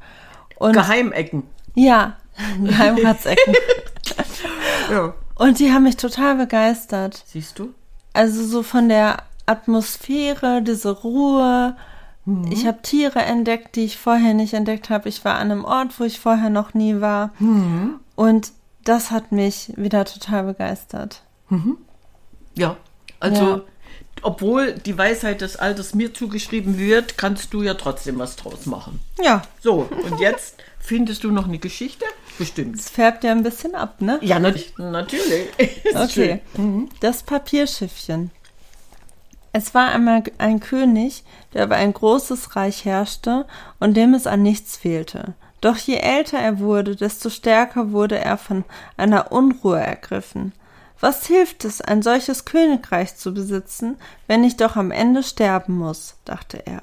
Geheimecken. 0.59 1.45
Ja, 1.75 2.17
Geheimratsecken. 2.63 3.55
ja. 4.91 5.15
Und 5.35 5.59
die 5.59 5.73
haben 5.73 5.85
mich 5.85 5.97
total 5.97 6.37
begeistert. 6.37 7.23
Siehst 7.27 7.59
du? 7.59 7.75
Also 8.15 8.45
so 8.45 8.63
von 8.63 8.89
der 8.89 9.19
Atmosphäre, 9.45 10.63
diese 10.63 10.91
Ruhe. 10.91 11.77
Mhm. 12.27 12.51
Ich 12.51 12.67
habe 12.67 12.83
Tiere 12.83 13.21
entdeckt, 13.21 13.77
die 13.77 13.85
ich 13.85 13.97
vorher 13.97 14.35
nicht 14.35 14.53
entdeckt 14.53 14.91
habe. 14.91 15.09
Ich 15.09 15.25
war 15.25 15.37
an 15.37 15.51
einem 15.51 15.65
Ort, 15.65 15.99
wo 15.99 16.05
ich 16.05 16.21
vorher 16.21 16.51
noch 16.51 16.75
nie 16.75 17.01
war. 17.01 17.33
Mhm. 17.39 18.01
Und 18.15 18.53
das 18.85 19.11
hat 19.11 19.33
mich 19.33 19.73
wieder 19.77 20.05
total 20.05 20.45
begeistert. 20.45 21.23
Mhm. 21.49 21.79
Ja, 22.55 22.77
also 23.21 23.43
ja. 23.43 23.63
obwohl 24.23 24.73
die 24.73 24.99
Weisheit 24.99 25.41
des 25.41 25.57
Alters 25.57 25.95
mir 25.95 26.13
zugeschrieben 26.13 26.79
wird, 26.79 27.17
kannst 27.17 27.55
du 27.55 27.63
ja 27.63 27.75
trotzdem 27.75 28.19
was 28.19 28.37
draus 28.37 28.67
machen. 28.67 29.01
Ja. 29.23 29.43
So, 29.61 29.89
und 30.05 30.21
jetzt 30.21 30.57
findest 30.81 31.25
du 31.25 31.31
noch 31.31 31.47
eine 31.47 31.59
Geschichte? 31.59 32.05
Bestimmt. 32.39 32.79
Es 32.79 32.91
färbt 32.91 33.25
ja 33.25 33.33
ein 33.33 33.43
bisschen 33.43 33.75
ab, 33.75 34.01
ne? 34.01 34.19
Ja, 34.23 34.39
na, 34.39 34.53
natürlich. 34.79 35.49
okay. 35.95 36.41
Mhm. 36.57 36.89
Das 37.01 37.23
Papierschiffchen. 37.23 38.31
Es 39.59 39.75
war 39.75 39.89
einmal 39.89 40.23
ein 40.37 40.61
König, 40.61 41.25
der 41.55 41.65
über 41.65 41.77
ein 41.77 41.95
großes 41.95 42.57
Reich 42.57 42.85
herrschte 42.85 43.47
und 43.81 43.97
dem 43.97 44.13
es 44.13 44.27
an 44.27 44.43
nichts 44.43 44.77
fehlte. 44.77 45.33
Doch 45.63 45.79
je 45.79 45.97
älter 45.97 46.39
er 46.39 46.59
wurde, 46.59 46.95
desto 46.95 47.31
stärker 47.31 47.91
wurde 47.91 48.19
er 48.19 48.37
von 48.37 48.67
einer 48.99 49.33
Unruhe 49.33 49.81
ergriffen. 49.81 50.53
Was 51.01 51.25
hilft 51.25 51.65
es, 51.65 51.81
ein 51.81 52.03
solches 52.03 52.45
Königreich 52.45 53.17
zu 53.17 53.33
besitzen, 53.33 53.97
wenn 54.27 54.45
ich 54.45 54.59
doch 54.59 54.77
am 54.77 54.91
Ende 54.91 55.23
sterben 55.23 55.79
muss, 55.79 56.17
dachte 56.27 56.67
er. 56.67 56.83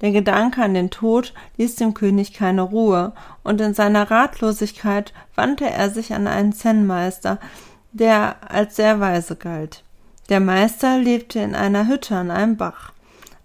Der 0.00 0.12
Gedanke 0.12 0.62
an 0.62 0.72
den 0.72 0.88
Tod 0.88 1.34
ließ 1.58 1.76
dem 1.76 1.92
König 1.92 2.32
keine 2.32 2.62
Ruhe, 2.62 3.12
und 3.42 3.60
in 3.60 3.74
seiner 3.74 4.10
Ratlosigkeit 4.10 5.12
wandte 5.34 5.68
er 5.68 5.90
sich 5.90 6.14
an 6.14 6.26
einen 6.26 6.54
Zen-Meister, 6.54 7.38
der 7.92 8.36
als 8.50 8.76
sehr 8.76 9.00
weise 9.00 9.36
galt. 9.36 9.84
Der 10.30 10.38
Meister 10.38 10.96
lebte 10.96 11.40
in 11.40 11.56
einer 11.56 11.88
Hütte 11.88 12.16
an 12.16 12.30
einem 12.30 12.56
Bach. 12.56 12.92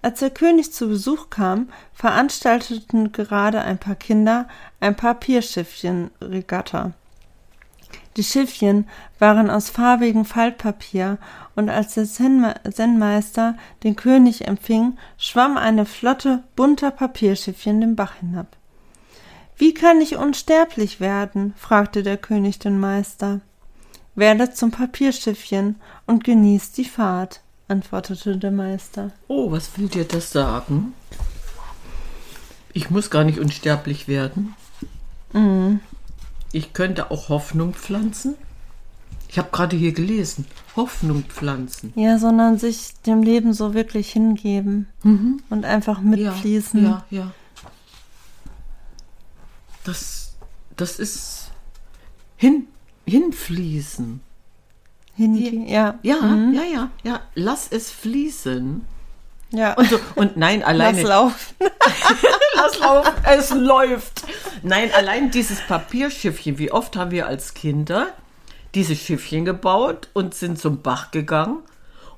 Als 0.04 0.20
der 0.20 0.30
König 0.30 0.72
zu 0.72 0.88
Besuch 0.88 1.32
kam, 1.32 1.70
veranstalteten 1.94 3.12
gerade 3.12 3.62
ein 3.62 3.80
paar 3.80 3.96
Kinder 3.96 4.48
ein 4.80 4.96
Papierschiffchen-Regatta. 4.96 6.92
Die 8.18 8.24
Schiffchen 8.24 8.88
waren 9.18 9.50
aus 9.50 9.72
farbigem 9.72 10.26
Faltpapier, 10.26 11.18
und 11.56 11.70
als 11.70 11.96
der 11.96 12.06
Zen-Meister 12.06 13.58
den 13.84 13.96
König 13.96 14.48
empfing, 14.48 14.96
schwamm 15.18 15.58
eine 15.58 15.88
Flotte 15.88 16.44
bunter 16.56 16.92
Papierschiffchen 16.92 17.82
den 17.82 17.96
Bach 17.96 18.14
hinab. 18.20 18.56
Wie 19.58 19.74
kann 19.74 20.02
ich 20.02 20.18
unsterblich 20.18 21.00
werden? 21.00 21.56
fragte 21.58 22.04
der 22.04 22.18
König 22.18 22.60
den 22.60 22.80
Meister. 22.80 23.42
Werde 24.16 24.54
zum 24.54 24.72
Papierschiffchen 24.72 25.76
und 26.06 26.24
genieß 26.24 26.72
die 26.72 26.86
Fahrt, 26.86 27.42
antwortete 27.68 28.38
der 28.38 28.52
Meister. 28.52 29.12
Oh, 29.28 29.52
was 29.52 29.78
will 29.78 29.88
dir 29.88 30.06
das 30.06 30.32
sagen? 30.32 30.94
Ich 32.74 32.90
muss 32.90 33.10
gar 33.10 33.24
nicht 33.24 33.40
unsterblich 33.40 34.08
werden. 34.08 34.56
Mhm. 35.34 35.82
Ich 36.52 36.74
könnte 36.74 37.12
auch 37.12 37.30
Hoffnung 37.30 37.74
pflanzen. 37.74 38.36
Ich 39.28 39.38
habe 39.38 39.50
gerade 39.52 39.76
hier 39.76 39.92
gelesen, 39.92 40.46
Hoffnung 40.78 41.24
pflanzen. 41.24 41.92
Ja, 41.96 42.18
sondern 42.18 42.58
sich 42.58 42.94
dem 43.06 43.22
Leben 43.22 43.54
so 43.54 43.74
wirklich 43.74 44.12
hingeben 44.12 44.88
mhm. 45.04 45.42
und 45.50 45.66
einfach 45.66 46.00
mitfließen. 46.00 46.84
Ja, 46.84 47.06
ja, 47.10 47.20
ja. 47.20 47.32
Das, 49.84 50.36
das 50.78 51.00
ist 51.00 51.52
hin, 52.38 52.68
hinfließen. 53.08 54.22
Hingehen, 55.16 55.68
ja. 55.68 55.98
Ja, 56.04 56.22
mhm. 56.22 56.54
ja, 56.54 56.64
ja, 56.64 56.90
ja. 57.04 57.22
Lass 57.36 57.68
es 57.72 57.90
fließen. 57.92 58.86
Ja. 59.52 59.74
Und, 59.74 59.90
so, 59.90 60.00
und 60.16 60.38
nein, 60.38 60.64
alleine. 60.64 61.02
Lass 61.02 61.10
laufen. 61.10 61.56
Lass 62.56 62.80
laufen. 62.80 63.14
Es 63.24 63.50
läuft. 63.52 64.24
Nein, 64.64 64.92
allein 64.94 65.32
dieses 65.32 65.62
Papierschiffchen. 65.62 66.58
Wie 66.58 66.72
oft 66.72 66.96
haben 66.96 67.12
wir 67.12 67.28
als 67.28 67.54
Kinder 67.54 68.08
dieses 68.74 69.00
Schiffchen 69.00 69.46
gebaut 69.46 70.10
und 70.14 70.36
sind 70.36 70.60
zum 70.60 70.82
Bach 70.82 71.12
gegangen? 71.12 71.60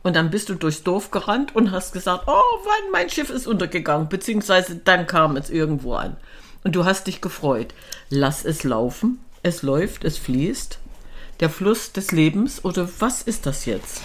Und 0.04 0.16
dann 0.16 0.30
bist 0.30 0.50
du 0.50 0.56
durchs 0.56 0.84
Dorf 0.84 1.12
gerannt 1.12 1.56
und 1.56 1.72
hast 1.72 1.92
gesagt, 1.92 2.24
oh, 2.28 2.32
wann 2.64 2.92
mein 2.92 3.10
Schiff 3.10 3.30
ist 3.30 3.46
untergegangen, 3.46 4.08
beziehungsweise 4.08 4.78
dann 4.78 5.06
kam 5.06 5.36
es 5.36 5.50
irgendwo 5.50 5.96
an. 5.96 6.16
Und 6.64 6.76
du 6.76 6.86
hast 6.86 7.08
dich 7.08 7.20
gefreut. 7.20 7.74
Lass 8.10 8.46
es 8.46 8.64
laufen. 8.64 9.20
Es 9.48 9.62
läuft, 9.62 10.04
es 10.04 10.18
fließt. 10.18 10.80
der 11.40 11.50
Fluss 11.52 11.92
des 11.94 12.12
Lebens 12.12 12.66
oder 12.66 12.90
was 13.00 13.22
ist 13.22 13.46
das 13.46 13.66
jetzt? 13.66 14.02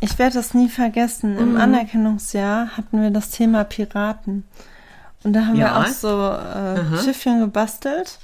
Ich 0.00 0.18
werde 0.18 0.34
das 0.36 0.54
nie 0.54 0.68
vergessen. 0.70 1.36
Im 1.38 1.52
Mhm. 1.52 1.60
Anerkennungsjahr 1.60 2.76
hatten 2.78 3.02
wir 3.02 3.10
das 3.10 3.28
Thema 3.30 3.64
Piraten. 3.64 4.44
Und 5.22 5.34
da 5.34 5.44
haben 5.46 5.56
Ja. 5.56 5.66
wir 5.66 5.76
auch 5.80 5.86
so 5.92 6.08
äh, 6.08 6.80
Aha. 6.80 7.02
Schiffchen 7.04 7.40
gebastelt 7.40 8.18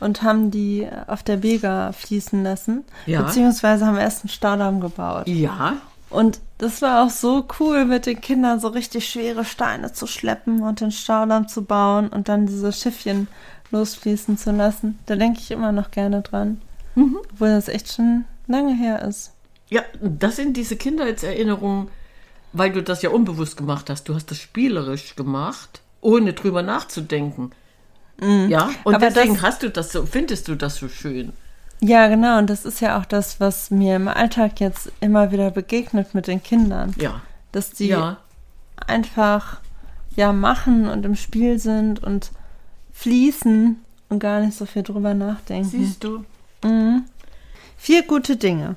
und 0.00 0.22
haben 0.22 0.50
die 0.50 0.88
auf 1.06 1.22
der 1.22 1.42
Vega 1.44 1.92
fließen 1.92 2.42
lassen. 2.42 2.84
Ja. 3.06 3.22
Beziehungsweise 3.22 3.86
haben 3.86 3.94
wir 3.94 4.02
erst 4.02 4.24
einen 4.24 4.30
Staudamm 4.30 4.80
gebaut. 4.80 5.28
Ja, 5.28 5.74
Und 6.08 6.40
das 6.58 6.82
war 6.82 7.04
auch 7.04 7.10
so 7.10 7.46
cool, 7.60 7.84
mit 7.84 8.06
den 8.06 8.20
Kindern 8.20 8.58
so 8.58 8.66
richtig 8.68 9.08
schwere 9.08 9.44
Steine 9.44 9.92
zu 9.92 10.08
schleppen 10.08 10.62
und 10.62 10.80
den 10.80 10.90
Staudamm 10.90 11.46
zu 11.46 11.62
bauen 11.64 12.08
und 12.08 12.28
dann 12.28 12.46
diese 12.46 12.72
Schiffchen 12.72 13.28
losfließen 13.70 14.36
zu 14.38 14.50
lassen. 14.52 14.98
Da 15.06 15.16
denke 15.16 15.40
ich 15.40 15.50
immer 15.50 15.72
noch 15.72 15.90
gerne 15.90 16.22
dran. 16.22 16.60
Mhm. 16.94 17.18
Obwohl 17.32 17.48
das 17.50 17.68
echt 17.68 17.92
schon 17.92 18.24
lange 18.46 18.74
her 18.74 19.02
ist. 19.02 19.32
ja, 19.68 19.82
das 20.02 20.36
sind 20.36 20.56
diese 20.56 20.76
Kindheitserinnerungen, 20.76 21.88
weil 22.52 22.72
du 22.72 22.82
das 22.82 23.02
ja 23.02 23.10
unbewusst 23.10 23.56
gemacht 23.56 23.88
hast. 23.90 24.08
Du 24.08 24.14
hast 24.14 24.30
das 24.30 24.38
spielerisch 24.38 25.14
gemacht, 25.14 25.80
ohne 26.00 26.32
drüber 26.32 26.62
nachzudenken. 26.62 27.52
Ja, 28.48 28.68
und 28.84 28.94
Aber 28.96 29.06
deswegen 29.08 29.34
das- 29.34 29.42
hast 29.42 29.62
du 29.62 29.70
das 29.70 29.92
so, 29.92 30.04
findest 30.04 30.48
du 30.48 30.54
das 30.54 30.76
so 30.76 30.88
schön. 30.88 31.32
Ja, 31.80 32.08
genau. 32.08 32.36
Und 32.38 32.50
das 32.50 32.66
ist 32.66 32.80
ja 32.80 32.98
auch 32.98 33.06
das, 33.06 33.40
was 33.40 33.70
mir 33.70 33.96
im 33.96 34.08
Alltag 34.08 34.60
jetzt 34.60 34.92
immer 35.00 35.32
wieder 35.32 35.50
begegnet 35.50 36.14
mit 36.14 36.26
den 36.26 36.42
Kindern. 36.42 36.92
Ja, 36.98 37.22
Dass 37.52 37.70
die 37.70 37.86
ja, 37.86 38.18
einfach 38.86 39.60
ja 40.16 40.32
machen 40.32 40.86
und 40.88 41.06
im 41.06 41.14
Spiel 41.14 41.58
sind 41.58 42.02
und 42.02 42.30
fließen 43.00 43.82
und 44.10 44.18
gar 44.18 44.40
nicht 44.40 44.56
so 44.56 44.66
viel 44.66 44.82
drüber 44.82 45.14
nachdenken. 45.14 45.68
siehst 45.68 46.04
du. 46.04 46.24
Vier 47.78 48.02
gute 48.02 48.36
Dinge. 48.36 48.76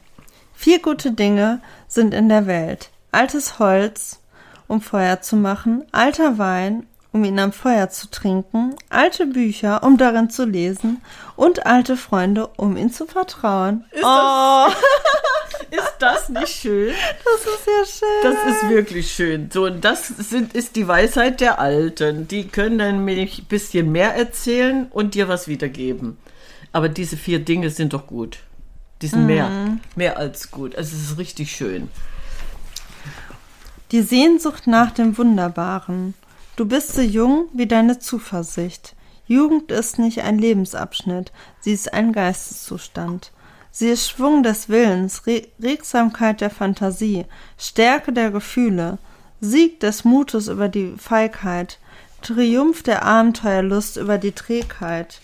Vier 0.53 0.81
gute 0.81 1.11
Dinge 1.11 1.61
sind 1.89 2.13
in 2.13 2.29
der 2.29 2.47
Welt. 2.47 2.89
Altes 3.11 3.59
Holz, 3.59 4.19
um 4.67 4.79
Feuer 4.79 5.21
zu 5.21 5.35
machen, 5.35 5.83
alter 5.91 6.37
Wein, 6.37 6.87
um 7.11 7.25
ihn 7.25 7.37
am 7.37 7.51
Feuer 7.51 7.89
zu 7.89 8.09
trinken, 8.09 8.75
alte 8.89 9.25
Bücher, 9.27 9.83
um 9.83 9.97
darin 9.97 10.29
zu 10.29 10.45
lesen 10.45 11.01
und 11.35 11.65
alte 11.65 11.97
Freunde, 11.97 12.47
um 12.55 12.77
ihnen 12.77 12.91
zu 12.91 13.05
vertrauen. 13.05 13.83
oh, 14.01 14.67
Ist 15.73 15.95
das 15.97 16.29
nicht 16.29 16.49
schön? 16.49 16.93
das 17.25 17.41
ist 17.41 17.67
ja 17.67 18.07
schön. 18.07 18.21
Das 18.21 18.55
ist 18.55 18.69
wirklich 18.69 19.11
schön. 19.11 19.49
So, 19.51 19.65
und 19.65 19.83
das 19.83 20.07
sind, 20.07 20.53
ist 20.53 20.75
die 20.75 20.87
Weisheit 20.87 21.41
der 21.41 21.59
Alten. 21.59 22.27
Die 22.27 22.47
können 22.47 22.77
dann 22.77 23.03
nämlich 23.05 23.39
ein 23.39 23.45
bisschen 23.45 23.91
mehr 23.91 24.15
erzählen 24.15 24.85
und 24.91 25.15
dir 25.15 25.27
was 25.27 25.47
wiedergeben. 25.47 26.17
Aber 26.73 26.89
diese 26.89 27.17
vier 27.17 27.39
Dinge 27.39 27.71
sind 27.71 27.93
doch 27.93 28.05
gut. 28.05 28.37
Die 29.01 29.07
sind 29.07 29.25
mehr, 29.25 29.49
mehr 29.95 30.17
als 30.17 30.51
gut. 30.51 30.75
Also 30.75 30.95
es 30.95 31.11
ist 31.11 31.17
richtig 31.17 31.51
schön. 31.51 31.89
Die 33.91 34.01
Sehnsucht 34.01 34.67
nach 34.67 34.91
dem 34.91 35.17
Wunderbaren. 35.17 36.13
Du 36.55 36.65
bist 36.65 36.93
so 36.93 37.01
jung 37.01 37.49
wie 37.51 37.65
deine 37.65 37.97
Zuversicht. 37.97 38.95
Jugend 39.25 39.71
ist 39.71 39.97
nicht 39.97 40.21
ein 40.21 40.37
Lebensabschnitt, 40.37 41.31
sie 41.59 41.73
ist 41.73 41.93
ein 41.93 42.13
Geisteszustand. 42.13 43.31
Sie 43.75 43.89
ist 43.89 44.07
Schwung 44.07 44.43
des 44.43 44.69
Willens, 44.69 45.25
Re 45.25 45.47
Regsamkeit 45.59 46.41
der 46.41 46.51
Fantasie, 46.51 47.25
Stärke 47.57 48.13
der 48.13 48.29
Gefühle, 48.29 48.99
Sieg 49.41 49.79
des 49.79 50.05
Mutes 50.05 50.47
über 50.47 50.69
die 50.69 50.93
Feigheit, 50.95 51.79
Triumph 52.21 52.83
der 52.83 53.03
Abenteuerlust 53.03 53.97
über 53.97 54.19
die 54.19 54.33
Trägheit. 54.33 55.21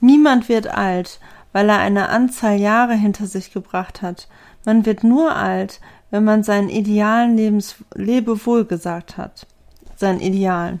Niemand 0.00 0.48
wird 0.48 0.68
alt, 0.68 1.18
weil 1.52 1.68
er 1.68 1.80
eine 1.80 2.10
Anzahl 2.10 2.60
Jahre 2.60 2.94
hinter 2.94 3.26
sich 3.26 3.52
gebracht 3.52 4.02
hat. 4.02 4.28
Man 4.64 4.86
wird 4.86 5.02
nur 5.02 5.34
alt, 5.34 5.80
wenn 6.10 6.22
man 6.22 6.44
seinen 6.44 6.68
idealen 6.68 7.36
Lebens 7.36 7.74
Lebewohl 7.92 8.66
gesagt 8.66 9.16
hat. 9.16 9.48
Seinen 9.96 10.20
Idealen. 10.20 10.80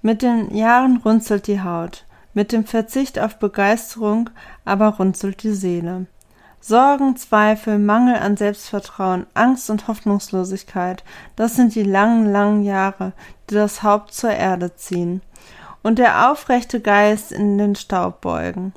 Mit 0.00 0.22
den 0.22 0.56
Jahren 0.56 0.96
runzelt 0.96 1.46
die 1.46 1.60
Haut, 1.60 2.06
mit 2.32 2.52
dem 2.52 2.64
Verzicht 2.64 3.18
auf 3.18 3.38
Begeisterung 3.38 4.30
aber 4.64 4.88
runzelt 4.88 5.42
die 5.42 5.52
Seele. 5.52 6.06
Sorgen, 6.64 7.16
Zweifel, 7.16 7.80
Mangel 7.80 8.14
an 8.14 8.36
Selbstvertrauen, 8.36 9.26
Angst 9.34 9.68
und 9.68 9.88
Hoffnungslosigkeit, 9.88 11.02
das 11.34 11.56
sind 11.56 11.74
die 11.74 11.82
langen, 11.82 12.30
langen 12.30 12.62
Jahre, 12.62 13.12
die 13.50 13.54
das 13.54 13.82
Haupt 13.82 14.14
zur 14.14 14.30
Erde 14.30 14.76
ziehen 14.76 15.22
und 15.82 15.98
der 15.98 16.30
aufrechte 16.30 16.80
Geist 16.80 17.32
in 17.32 17.58
den 17.58 17.74
Staub 17.74 18.20
beugen. 18.20 18.72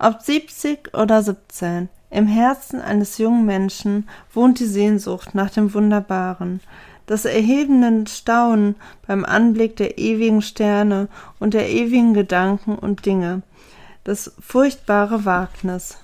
Ob 0.00 0.20
70 0.20 0.96
oder 0.96 1.22
17, 1.22 1.88
im 2.10 2.26
Herzen 2.26 2.80
eines 2.80 3.18
jungen 3.18 3.46
Menschen 3.46 4.08
wohnt 4.32 4.58
die 4.58 4.66
Sehnsucht 4.66 5.36
nach 5.36 5.50
dem 5.50 5.74
Wunderbaren, 5.74 6.60
das 7.06 7.24
erhebende 7.24 8.10
Staunen 8.10 8.74
beim 9.06 9.24
Anblick 9.24 9.76
der 9.76 9.98
ewigen 9.98 10.42
Sterne 10.42 11.06
und 11.38 11.54
der 11.54 11.70
ewigen 11.70 12.14
Gedanken 12.14 12.74
und 12.74 13.06
Dinge, 13.06 13.42
das 14.02 14.32
furchtbare 14.40 15.24
Wagnis, 15.24 15.98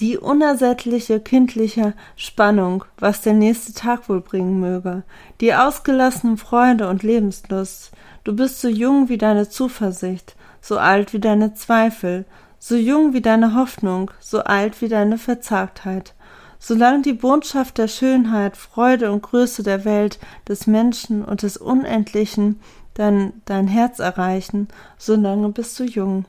die 0.00 0.16
unersättliche 0.16 1.18
kindliche 1.18 1.94
Spannung, 2.14 2.84
was 2.98 3.20
der 3.20 3.34
nächste 3.34 3.72
Tag 3.72 4.08
wohl 4.08 4.20
bringen 4.20 4.60
möge, 4.60 5.02
die 5.40 5.54
ausgelassene 5.54 6.36
Freude 6.36 6.88
und 6.88 7.02
Lebenslust. 7.02 7.90
Du 8.22 8.34
bist 8.34 8.60
so 8.60 8.68
jung 8.68 9.08
wie 9.08 9.18
deine 9.18 9.48
Zuversicht, 9.48 10.36
so 10.60 10.78
alt 10.78 11.12
wie 11.12 11.20
deine 11.20 11.54
Zweifel, 11.54 12.26
so 12.58 12.76
jung 12.76 13.12
wie 13.12 13.20
deine 13.20 13.54
Hoffnung, 13.54 14.10
so 14.20 14.40
alt 14.40 14.80
wie 14.82 14.88
deine 14.88 15.18
Verzagtheit. 15.18 16.14
Solange 16.60 17.02
die 17.02 17.12
Botschaft 17.12 17.78
der 17.78 17.88
Schönheit, 17.88 18.56
Freude 18.56 19.12
und 19.12 19.22
Größe 19.22 19.62
der 19.62 19.84
Welt, 19.84 20.18
des 20.48 20.66
Menschen 20.66 21.24
und 21.24 21.42
des 21.42 21.56
Unendlichen 21.56 22.60
dein, 22.94 23.32
dein 23.44 23.68
Herz 23.68 24.00
erreichen, 24.00 24.68
solange 24.96 25.50
bist 25.50 25.78
du 25.78 25.84
jung. 25.84 26.24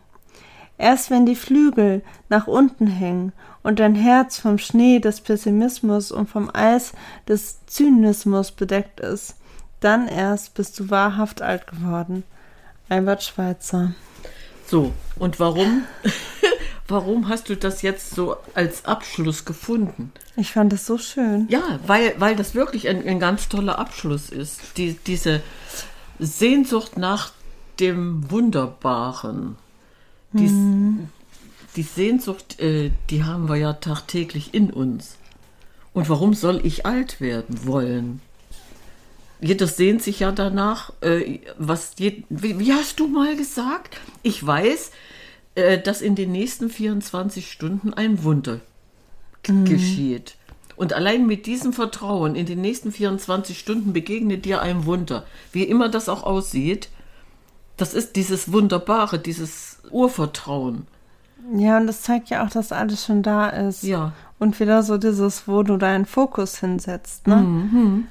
Erst 0.77 1.11
wenn 1.11 1.25
die 1.25 1.35
Flügel 1.35 2.03
nach 2.29 2.47
unten 2.47 2.87
hängen 2.87 3.33
und 3.63 3.79
dein 3.79 3.95
Herz 3.95 4.39
vom 4.39 4.57
Schnee 4.57 4.99
des 4.99 5.21
Pessimismus 5.21 6.11
und 6.11 6.29
vom 6.29 6.49
Eis 6.53 6.93
des 7.27 7.65
Zynismus 7.65 8.51
bedeckt 8.51 8.99
ist, 8.99 9.35
dann 9.79 10.07
erst 10.07 10.53
bist 10.53 10.79
du 10.79 10.89
wahrhaft 10.89 11.41
alt 11.41 11.67
geworden. 11.67 12.23
Albert 12.89 13.23
Schweitzer. 13.23 13.93
So, 14.67 14.93
und 15.17 15.39
warum? 15.39 15.83
warum 16.87 17.27
hast 17.27 17.49
du 17.49 17.55
das 17.55 17.81
jetzt 17.81 18.11
so 18.11 18.37
als 18.53 18.85
Abschluss 18.85 19.45
gefunden? 19.45 20.11
Ich 20.35 20.51
fand 20.51 20.73
es 20.73 20.85
so 20.85 20.97
schön. 20.97 21.47
Ja, 21.49 21.79
weil, 21.85 22.15
weil 22.17 22.35
das 22.35 22.55
wirklich 22.55 22.87
ein, 22.87 23.05
ein 23.05 23.19
ganz 23.19 23.49
toller 23.49 23.79
Abschluss 23.79 24.29
ist. 24.29 24.77
Die, 24.77 24.93
diese 25.05 25.41
Sehnsucht 26.19 26.97
nach 26.97 27.31
dem 27.79 28.29
Wunderbaren. 28.29 29.55
Die, 30.33 30.47
die 31.75 31.83
Sehnsucht, 31.83 32.59
äh, 32.59 32.91
die 33.09 33.23
haben 33.23 33.47
wir 33.49 33.55
ja 33.55 33.73
tagtäglich 33.73 34.53
in 34.53 34.71
uns. 34.71 35.15
Und 35.93 36.09
warum 36.09 36.33
soll 36.33 36.61
ich 36.65 36.85
alt 36.85 37.19
werden 37.21 37.65
wollen? 37.65 38.21
Jeder 39.41 39.67
sehnt 39.67 40.01
sich 40.03 40.19
ja 40.19 40.31
danach, 40.31 40.91
äh, 41.01 41.39
was 41.57 41.93
je, 41.97 42.23
wie, 42.29 42.59
wie 42.59 42.73
hast 42.73 42.99
du 42.99 43.07
mal 43.07 43.35
gesagt? 43.37 43.97
Ich 44.21 44.45
weiß, 44.45 44.91
äh, 45.55 45.79
dass 45.79 46.01
in 46.01 46.15
den 46.15 46.31
nächsten 46.31 46.69
24 46.69 47.49
Stunden 47.51 47.93
ein 47.93 48.23
Wunder 48.23 48.59
g- 49.43 49.53
geschieht. 49.63 50.35
Und 50.75 50.93
allein 50.93 51.25
mit 51.25 51.45
diesem 51.45 51.73
Vertrauen 51.73 52.35
in 52.35 52.45
den 52.45 52.61
nächsten 52.61 52.91
24 52.91 53.57
Stunden 53.59 53.93
begegnet 53.93 54.45
dir 54.45 54.61
ein 54.61 54.85
Wunder. 54.85 55.25
Wie 55.51 55.63
immer 55.63 55.89
das 55.89 56.07
auch 56.09 56.23
aussieht, 56.23 56.89
das 57.77 57.93
ist 57.93 58.15
dieses 58.17 58.51
Wunderbare, 58.51 59.19
dieses 59.19 59.79
Urvertrauen. 59.89 60.87
Ja, 61.53 61.77
und 61.77 61.87
das 61.87 62.01
zeigt 62.01 62.29
ja 62.29 62.45
auch, 62.45 62.49
dass 62.49 62.71
alles 62.71 63.05
schon 63.05 63.23
da 63.23 63.49
ist. 63.49 63.83
Ja. 63.83 64.13
Und 64.37 64.59
wieder 64.59 64.83
so 64.83 64.97
dieses, 64.97 65.47
wo 65.47 65.63
du 65.63 65.77
deinen 65.77 66.05
Fokus 66.05 66.59
hinsetzt, 66.59 67.27
ne? 67.27 67.37
Mhm. 67.37 68.07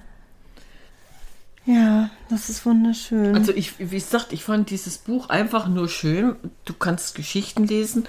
Ja, 1.65 2.09
das 2.31 2.49
ist 2.49 2.65
wunderschön. 2.65 3.35
Also 3.35 3.53
ich, 3.53 3.79
wie 3.79 3.99
gesagt, 3.99 4.33
ich 4.33 4.43
fand 4.43 4.71
dieses 4.71 4.97
Buch 4.97 5.29
einfach 5.29 5.69
nur 5.69 5.89
schön. 5.89 6.37
Du 6.65 6.73
kannst 6.73 7.15
Geschichten 7.15 7.67
lesen, 7.67 8.09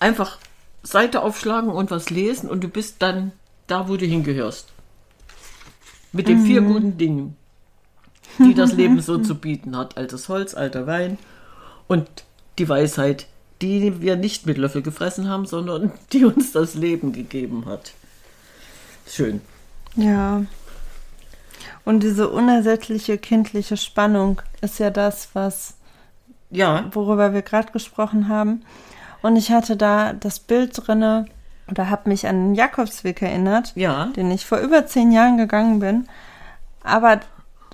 einfach 0.00 0.38
Seite 0.82 1.22
aufschlagen 1.22 1.70
und 1.70 1.92
was 1.92 2.10
lesen 2.10 2.50
und 2.50 2.64
du 2.64 2.68
bist 2.68 2.96
dann 2.98 3.30
da, 3.68 3.88
wo 3.88 3.96
du 3.96 4.04
hingehörst. 4.04 4.72
Mit 6.10 6.26
den 6.26 6.44
vier 6.44 6.60
guten 6.62 6.96
Dingen, 6.96 7.36
die 8.38 8.54
das 8.54 8.72
Leben 8.76 9.00
so 9.00 9.18
zu 9.18 9.36
bieten 9.36 9.76
hat. 9.76 9.96
Altes 9.96 10.28
Holz, 10.28 10.54
alter 10.54 10.88
Wein 10.88 11.18
und 11.86 12.08
die 12.58 12.68
Weisheit, 12.68 13.26
die 13.62 14.00
wir 14.00 14.16
nicht 14.16 14.46
mit 14.46 14.58
Löffel 14.58 14.82
gefressen 14.82 15.28
haben, 15.28 15.46
sondern 15.46 15.92
die 16.12 16.24
uns 16.24 16.52
das 16.52 16.74
Leben 16.74 17.12
gegeben 17.12 17.64
hat. 17.66 17.92
Schön. 19.06 19.40
Ja. 19.96 20.42
Und 21.84 22.02
diese 22.02 22.28
unersättliche 22.28 23.18
kindliche 23.18 23.76
Spannung 23.76 24.42
ist 24.60 24.78
ja 24.78 24.90
das, 24.90 25.30
was 25.32 25.74
Ja, 26.50 26.84
worüber 26.92 27.32
wir 27.32 27.42
gerade 27.42 27.72
gesprochen 27.72 28.28
haben. 28.28 28.62
Und 29.22 29.36
ich 29.36 29.50
hatte 29.50 29.76
da 29.76 30.12
das 30.12 30.38
Bild 30.38 30.72
drinne 30.86 31.26
oder 31.70 31.90
habe 31.90 32.08
mich 32.08 32.26
an 32.26 32.36
den 32.50 32.54
Jakobsweg 32.54 33.20
erinnert, 33.22 33.72
Ja. 33.74 34.06
den 34.16 34.30
ich 34.30 34.46
vor 34.46 34.58
über 34.58 34.86
zehn 34.86 35.10
Jahren 35.12 35.36
gegangen 35.38 35.80
bin. 35.80 36.06
Aber 36.82 37.20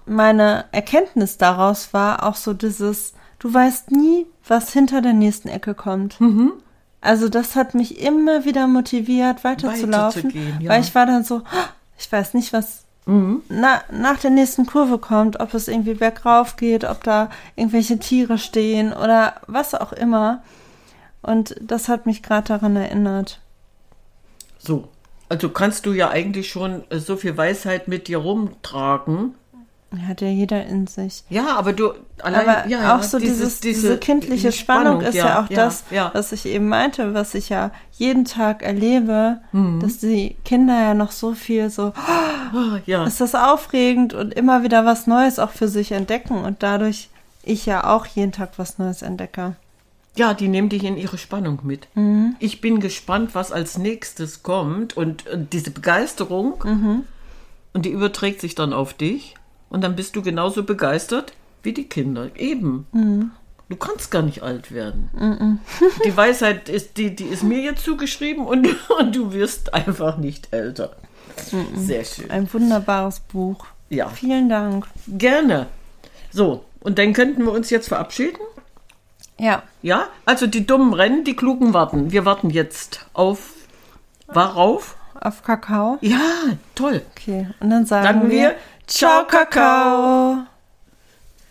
meine 0.07 0.65
Erkenntnis 0.73 1.37
daraus 1.37 1.93
war 1.93 2.23
auch 2.25 2.37
so 2.37 2.55
dieses, 2.55 3.15
du 3.45 3.53
weißt 3.53 3.91
nie, 3.91 4.27
was 4.49 4.73
hinter 4.73 5.03
der 5.03 5.13
nächsten 5.13 5.49
Ecke 5.49 5.75
kommt. 5.75 6.19
Also 7.03 7.29
das 7.29 7.55
hat 7.55 7.75
mich 7.75 8.01
immer 8.01 8.47
wieder 8.47 8.67
motiviert, 8.67 9.45
weiterzulaufen, 9.45 10.25
Weiterzugehen, 10.25 10.61
ja. 10.63 10.71
weil 10.71 10.81
ich 10.81 10.95
war 10.95 11.05
dann 11.05 11.25
so, 11.25 11.43
"Ah, 11.45 11.69
ich 11.99 12.11
weiß 12.11 12.33
nicht, 12.33 12.55
was 12.55 12.85
na, 13.07 13.83
nach 13.93 14.19
der 14.19 14.31
nächsten 14.31 14.65
Kurve 14.65 14.97
kommt, 14.97 15.39
ob 15.39 15.53
es 15.53 15.69
irgendwie 15.69 15.93
bergauf 15.93 16.57
geht, 16.57 16.85
ob 16.85 17.05
da 17.05 17.29
irgendwelche 17.55 17.99
Tiere 17.99 18.39
stehen 18.39 18.95
oder 18.95 19.35
was 19.47 19.75
auch 19.75 19.93
immer. 19.93 20.43
Und 21.21 21.55
das 21.61 21.89
hat 21.89 22.07
mich 22.07 22.23
gerade 22.23 22.49
daran 22.49 22.77
erinnert. 22.77 23.41
So. 24.59 24.89
Also 25.29 25.51
kannst 25.51 25.85
du 25.85 25.93
ja 25.93 26.09
eigentlich 26.09 26.49
schon 26.49 26.85
äh, 26.91 26.99
so 26.99 27.17
viel 27.17 27.37
Weisheit 27.37 27.89
mit 27.89 28.09
dir 28.09 28.19
rumtragen. 28.19 29.35
Hat 30.09 30.21
ja 30.21 30.29
jeder 30.29 30.65
in 30.67 30.87
sich. 30.87 31.25
Ja, 31.29 31.57
aber 31.57 31.73
du 31.73 31.93
allein 32.23 32.49
Aber 32.49 32.69
ja, 32.69 32.83
ja, 32.83 32.97
auch 32.99 33.03
so 33.03 33.19
dieses, 33.19 33.61
diese, 33.61 33.99
kindliche 33.99 34.51
die 34.51 34.57
Spannung, 34.57 35.01
ist 35.01 35.15
ja, 35.15 35.41
auch 35.43 35.51
ja, 35.51 35.57
das, 35.57 35.85
Ja. 35.91 36.11
was 36.15 36.33
ich 36.33 36.47
eben 36.47 36.69
meinte, 36.69 37.15
was 37.15 37.35
ich 37.35 37.49
ja 37.49 37.71
jeden 37.93 38.25
Tag 38.25 38.63
erlebe, 38.63 39.39
Mhm. 39.53 39.81
dass 39.81 39.99
die 39.99 40.37
Kinder 40.45 40.81
ja 40.81 40.95
noch 40.95 41.13
so 41.13 41.35
viel 41.35 41.71
so, 41.71 41.93
ja. 42.87 43.05
ist 43.05 43.21
das 43.21 43.35
aufregend 43.35 44.15
und 44.15 44.35
immer 44.35 44.63
wieder 44.63 44.85
was 44.85 45.07
Neues 45.07 45.39
auch 45.39 45.51
für 45.51 45.69
sich 45.69 45.93
entdecken 45.93 46.45
und 46.45 46.63
dadurch 46.63 47.09
ich 47.43 47.67
ja 47.67 47.85
auch 47.95 48.07
jeden 48.07 48.33
Tag 48.33 48.53
was 48.57 48.79
Neues 48.79 49.03
entdecke. 49.03 49.57
Ja, 50.17 50.33
die 50.33 50.47
nehmen 50.49 50.69
dich 50.69 50.85
in 50.85 50.97
ihre 50.97 51.19
Spannung 51.19 51.59
mit. 51.65 51.89
Mhm. 51.95 52.37
Ich 52.39 52.61
bin 52.61 52.79
gespannt, 52.81 53.35
was 53.35 53.51
als 53.51 53.79
nächstes 53.79 54.43
kommt 54.45 54.97
und, 54.97 55.27
und 55.27 55.53
diese 55.53 55.73
Begeisterung 55.73 56.55
Mhm. 56.65 57.03
und 57.73 57.85
die 57.85 57.91
überträgt 57.91 58.41
sich 58.41 58.55
dann 58.55 58.73
auf 58.73 58.95
dich 58.95 59.35
und 59.75 59.81
dann 59.81 59.97
bist 59.97 60.15
du 60.15 60.23
genauso 60.23 60.63
begeistert 60.63 61.33
wie 61.65 61.73
die 61.73 61.89
Kinder. 61.89 62.29
Eben. 62.37 62.87
Mhm. 62.93 63.33
Du 63.69 63.75
kannst 63.75 64.13
gar 64.13 64.23
nicht 64.23 64.43
alt 64.43 64.71
werden. 64.71 65.59
die 66.05 66.17
Weisheit 66.17 66.69
ist 66.69 66.97
die, 66.97 67.17
die 67.17 67.25
ist 67.25 67.43
mir 67.43 67.61
jetzt 67.61 67.83
zugeschrieben 67.83 68.47
und, 68.47 68.69
und 69.01 69.17
du 69.17 69.33
wirst 69.33 69.75
einfach 69.75 70.17
nicht 70.17 70.53
älter. 70.53 70.95
Sehr 71.75 72.05
schön. 72.05 72.31
Ein 72.31 72.53
wunderbares 72.53 73.19
Buch. 73.19 73.67
Ja, 73.89 74.09
Vielen 74.11 74.49
Dank. 74.49 74.87
gerne. 75.09 75.67
So, 76.31 76.65
und 76.79 77.01
dann 77.01 77.13
könnten 77.13 77.45
wir 77.45 77.51
uns 77.51 77.71
jetzt 77.71 77.89
verabschieden. 77.89 78.39
Ja, 79.41 79.65
Ja, 79.83 80.07
also 80.25 80.47
die 80.47 80.65
Dummen 80.65 80.95
rennen, 80.95 81.25
die 81.25 81.35
Klugen 81.35 81.75
warten. 81.75 82.13
Wir 82.13 82.25
warten 82.25 82.51
jetzt 82.51 83.07
auf. 83.13 83.55
Worauf? 84.29 84.97
auf 85.25 85.43
Kakao. 85.43 85.99
Ja, 86.01 86.21
toll. 86.75 87.03
Okay, 87.13 87.49
und 87.61 87.71
dann 87.71 87.87
sagen, 87.87 88.05
Sagen 88.05 88.31
wir 88.31 88.31
wir 88.31 88.55
Ciao, 88.87 89.25
Kakao. 89.27 90.54